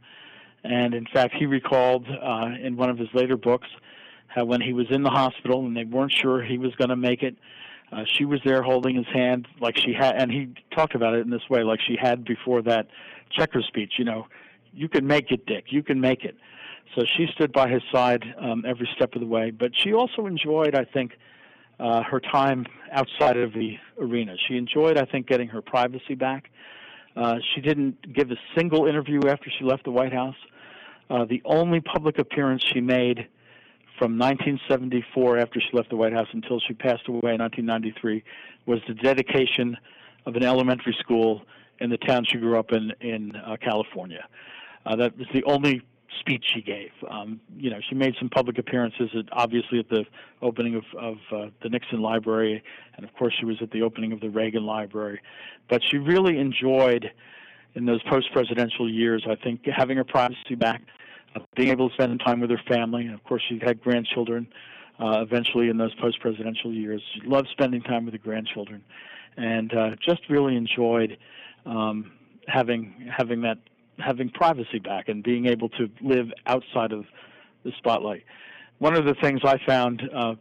[0.65, 3.69] and in fact, he recalled uh, in one of his later books
[4.27, 6.95] how when he was in the hospital and they weren't sure he was going to
[6.95, 7.35] make it,
[7.91, 11.21] uh, she was there holding his hand like she had, and he talked about it
[11.21, 12.87] in this way, like she had before that
[13.31, 13.93] checker speech.
[13.97, 14.27] You know,
[14.73, 15.65] you can make it, Dick.
[15.69, 16.35] You can make it.
[16.95, 19.51] So she stood by his side um, every step of the way.
[19.51, 21.13] But she also enjoyed, I think,
[21.79, 24.35] uh, her time outside of the arena.
[24.47, 26.49] She enjoyed, I think, getting her privacy back.
[27.15, 30.35] Uh, she didn't give a single interview after she left the White House.
[31.09, 33.27] Uh, the only public appearance she made
[34.01, 38.23] from 1974 after she left the White House until she passed away in 1993
[38.65, 39.77] was the dedication
[40.25, 41.43] of an elementary school
[41.79, 44.27] in the town she grew up in in uh, California.
[44.87, 45.83] Uh, that was the only
[46.19, 46.89] speech she gave.
[47.11, 50.03] Um, you know, she made some public appearances, at, obviously at the
[50.41, 52.63] opening of, of uh, the Nixon Library,
[52.97, 55.21] and of course she was at the opening of the Reagan Library.
[55.69, 57.11] But she really enjoyed,
[57.75, 60.81] in those post-presidential years, I think, having her privacy back,
[61.55, 63.05] being able to spend time with her family.
[63.05, 64.47] And of course, she had grandchildren.
[64.99, 68.83] Uh, eventually, in those post-presidential years, she loved spending time with the grandchildren,
[69.35, 71.17] and uh, just really enjoyed
[71.65, 72.11] um,
[72.47, 73.57] having having that
[73.97, 77.05] having privacy back and being able to live outside of
[77.63, 78.23] the spotlight.
[78.79, 80.35] One of the things I found uh,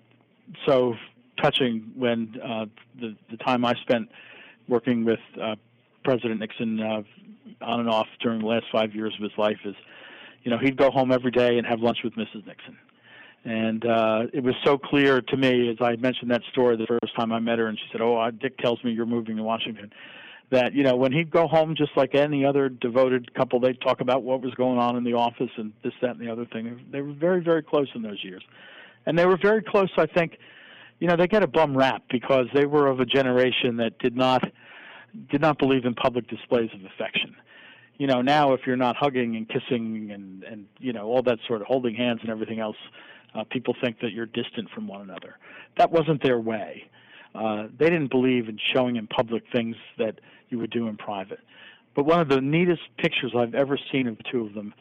[0.67, 0.95] so
[1.41, 2.67] touching when uh,
[3.01, 4.09] the the time I spent
[4.69, 5.57] working with uh,
[6.05, 7.03] President Nixon uh,
[7.61, 9.75] on and off during the last five years of his life is,
[10.43, 12.47] you know, he'd go home every day and have lunch with Mrs.
[12.47, 12.79] Nixon.
[13.45, 17.17] And uh, it was so clear to me as I mentioned that story the first
[17.17, 19.91] time I met her, and she said, "Oh, Dick tells me you're moving to Washington."
[20.51, 24.01] that you know when he'd go home just like any other devoted couple they'd talk
[24.01, 26.85] about what was going on in the office and this that and the other thing
[26.91, 28.43] they were very very close in those years
[29.07, 30.39] and they were very close i think
[30.99, 34.17] you know they get a bum rap because they were of a generation that did
[34.17, 34.43] not
[35.31, 37.35] did not believe in public displays of affection
[38.01, 41.39] you know now if you're not hugging and kissing and and you know all that
[41.47, 42.77] sort of holding hands and everything else
[43.35, 45.37] uh, people think that you're distant from one another
[45.77, 46.91] that wasn't their way
[47.35, 51.41] uh, they didn't believe in showing in public things that you would do in private.
[51.95, 54.75] But one of the neatest pictures I've ever seen of the two of them,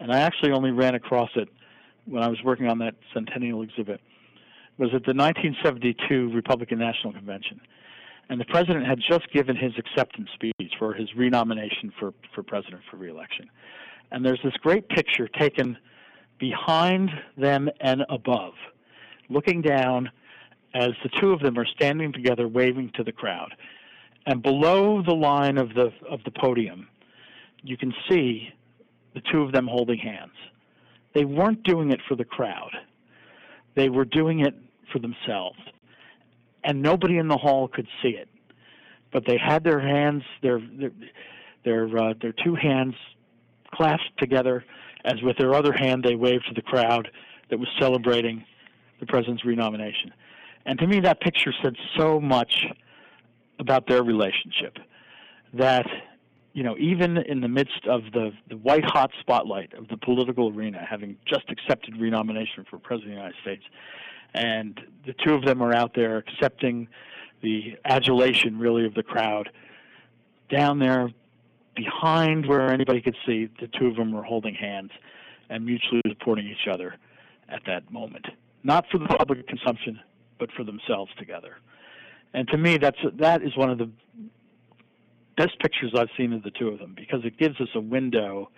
[0.00, 1.48] and I actually only ran across it
[2.06, 4.00] when I was working on that centennial exhibit,
[4.76, 7.60] was at the 1972 Republican National Convention.
[8.28, 12.82] And the president had just given his acceptance speech for his renomination for, for president
[12.90, 13.50] for reelection.
[14.10, 15.76] And there's this great picture taken
[16.38, 18.54] behind them and above,
[19.28, 20.10] looking down
[20.74, 23.54] as the two of them are standing together waving to the crowd.
[24.26, 26.88] And below the line of the of the podium,
[27.62, 28.48] you can see
[29.14, 30.32] the two of them holding hands.
[31.14, 32.70] They weren't doing it for the crowd.
[33.76, 34.54] They were doing it
[34.92, 35.58] for themselves.
[36.64, 38.28] And nobody in the hall could see it.
[39.12, 40.90] But they had their hands, their their
[41.64, 42.94] their, uh, their two hands
[43.72, 44.64] clasped together,
[45.04, 47.10] as with their other hand they waved to the crowd
[47.50, 48.44] that was celebrating
[49.00, 50.12] the president's renomination.
[50.66, 52.66] And to me, that picture said so much
[53.58, 54.78] about their relationship
[55.52, 55.86] that,
[56.52, 60.48] you know, even in the midst of the, the white hot spotlight of the political
[60.48, 63.64] arena, having just accepted renomination for president of the United States,
[64.34, 66.88] and the two of them are out there accepting
[67.42, 69.50] the adulation, really, of the crowd,
[70.50, 71.10] down there
[71.76, 74.90] behind where anybody could see, the two of them were holding hands
[75.50, 76.96] and mutually supporting each other
[77.48, 78.26] at that moment.
[78.62, 80.00] Not for the public consumption,
[80.38, 81.56] but for themselves together.
[82.32, 83.90] And to me, that's that is one of the
[85.36, 88.50] best pictures I've seen of the two of them because it gives us a window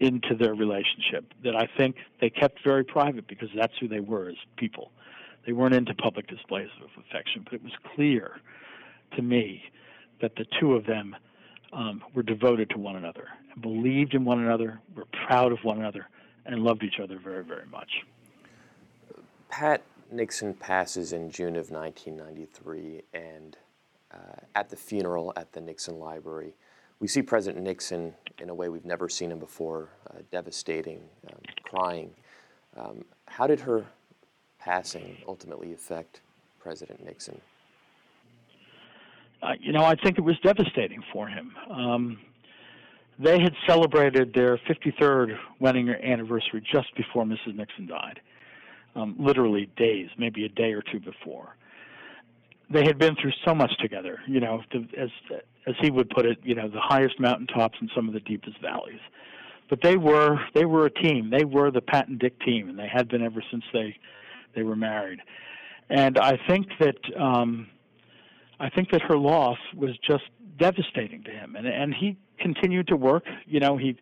[0.00, 4.28] into their relationship that I think they kept very private because that's who they were
[4.30, 4.90] as people.
[5.46, 8.40] They weren't into public displays of affection, but it was clear
[9.16, 9.62] to me
[10.20, 11.16] that the two of them
[11.72, 13.28] um, were devoted to one another
[13.60, 16.08] believed in one another, were proud of one another,
[16.46, 17.90] and loved each other very, very much.
[19.48, 23.56] Pat Nixon passes in June of 1993, and
[24.12, 24.16] uh,
[24.54, 26.54] at the funeral at the Nixon Library,
[27.00, 31.40] we see President Nixon in a way we've never seen him before, uh, devastating, um,
[31.62, 32.10] crying.
[32.76, 33.86] Um, how did her
[34.58, 36.20] passing ultimately affect
[36.58, 37.40] President Nixon?
[39.42, 41.52] Uh, you know, I think it was devastating for him.
[41.70, 42.18] Um,
[43.18, 47.54] they had celebrated their 53rd wedding anniversary just before Mrs.
[47.54, 48.20] Nixon died,
[48.94, 51.56] um, literally days, maybe a day or two before.
[52.70, 55.10] They had been through so much together, you know, the, as
[55.66, 58.60] as he would put it, you know, the highest mountaintops and some of the deepest
[58.60, 59.00] valleys.
[59.68, 61.30] But they were they were a team.
[61.30, 63.96] They were the Pat and Dick team, and they had been ever since they
[64.54, 65.20] they were married.
[65.88, 67.68] And I think that um,
[68.58, 70.24] I think that her loss was just
[70.58, 73.24] devastating to him, and and he continued to work.
[73.46, 73.96] You know, he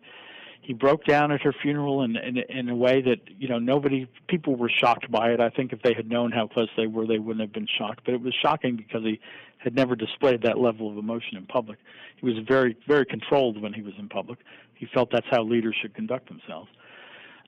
[0.61, 4.07] he broke down at her funeral in, in in a way that you know nobody
[4.27, 5.39] people were shocked by it.
[5.39, 8.01] I think if they had known how close they were, they wouldn't have been shocked.
[8.05, 9.19] But it was shocking because he
[9.59, 11.77] had never displayed that level of emotion in public.
[12.17, 14.39] He was very very controlled when he was in public.
[14.73, 16.69] He felt that's how leaders should conduct themselves.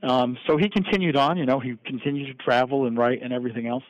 [0.04, 1.38] Um, so he continued on.
[1.38, 3.84] You know, he continued to travel and write and everything else.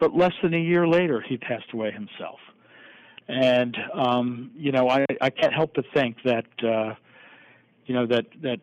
[0.00, 2.40] But less than a year later, he passed away himself.
[3.28, 6.94] And um, you know, I, I can't help but think that uh,
[7.86, 8.60] you know that that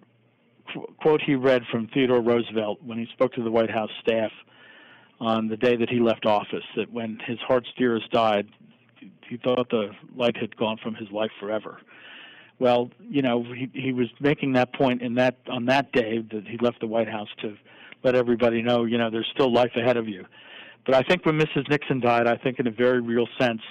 [0.98, 4.32] quote he read from Theodore Roosevelt when he spoke to the White House staff
[5.20, 8.48] on the day that he left office that when his heart's dearest died,
[9.28, 11.80] he thought the light had gone from his life forever.
[12.60, 16.48] Well, you know, he he was making that point in that on that day that
[16.48, 17.56] he left the White House to
[18.04, 20.26] let everybody know, you know, there's still life ahead of you.
[20.86, 21.70] But I think when Mrs.
[21.70, 23.62] Nixon died, I think in a very real sense,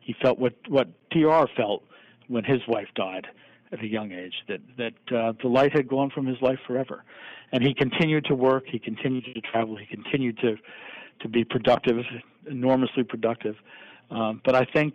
[0.00, 1.84] he felt what what TR felt
[2.28, 3.26] when his wife died
[3.72, 7.04] at a young age that that uh, the light had gone from his life forever,
[7.52, 8.64] and he continued to work.
[8.66, 9.76] He continued to travel.
[9.76, 10.56] He continued to
[11.20, 11.98] to be productive,
[12.46, 13.56] enormously productive.
[14.10, 14.94] Um, but I think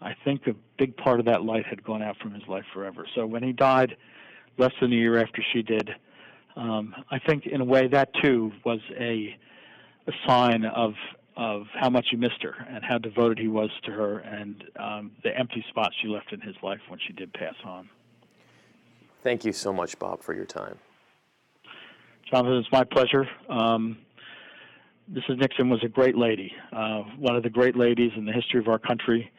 [0.00, 3.06] I think a big part of that light had gone out from his life forever.
[3.14, 3.96] So when he died,
[4.58, 5.90] less than a year after she did,
[6.56, 9.36] um, I think in a way that too was a
[10.06, 10.94] a sign of
[11.36, 15.12] of how much he missed her and how devoted he was to her and um,
[15.22, 17.88] the empty spot she left in his life when she did pass on.
[19.22, 20.78] Thank you so much, Bob, for your time.
[22.30, 23.28] Jonathan, it's my pleasure.
[23.50, 23.98] Um,
[25.12, 25.38] Mrs.
[25.38, 28.68] Nixon was a great lady, uh, one of the great ladies in the history of
[28.68, 29.30] our country.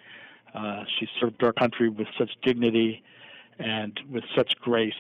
[0.54, 3.04] Uh, she served our country with such dignity
[3.60, 4.94] and with such grace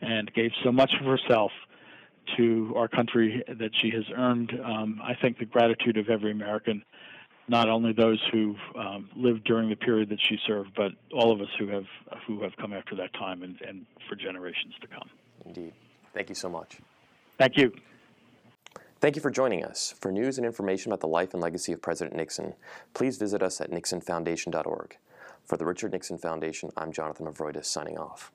[0.00, 1.52] and gave so much of herself
[2.36, 6.84] to our country that she has earned, um, I think, the gratitude of every American,
[7.48, 11.40] not only those who um, lived during the period that she served, but all of
[11.40, 11.86] us who have
[12.26, 15.08] who have come after that time and, and for generations to come.
[15.44, 15.72] Indeed.
[16.14, 16.78] Thank you so much.
[17.38, 17.72] Thank you.
[19.02, 19.96] Thank you for joining us.
[19.98, 22.54] For news and information about the life and legacy of President Nixon,
[22.94, 24.96] please visit us at nixonfoundation.org.
[25.44, 28.30] For the Richard Nixon Foundation, I'm Jonathan Movroydis signing off.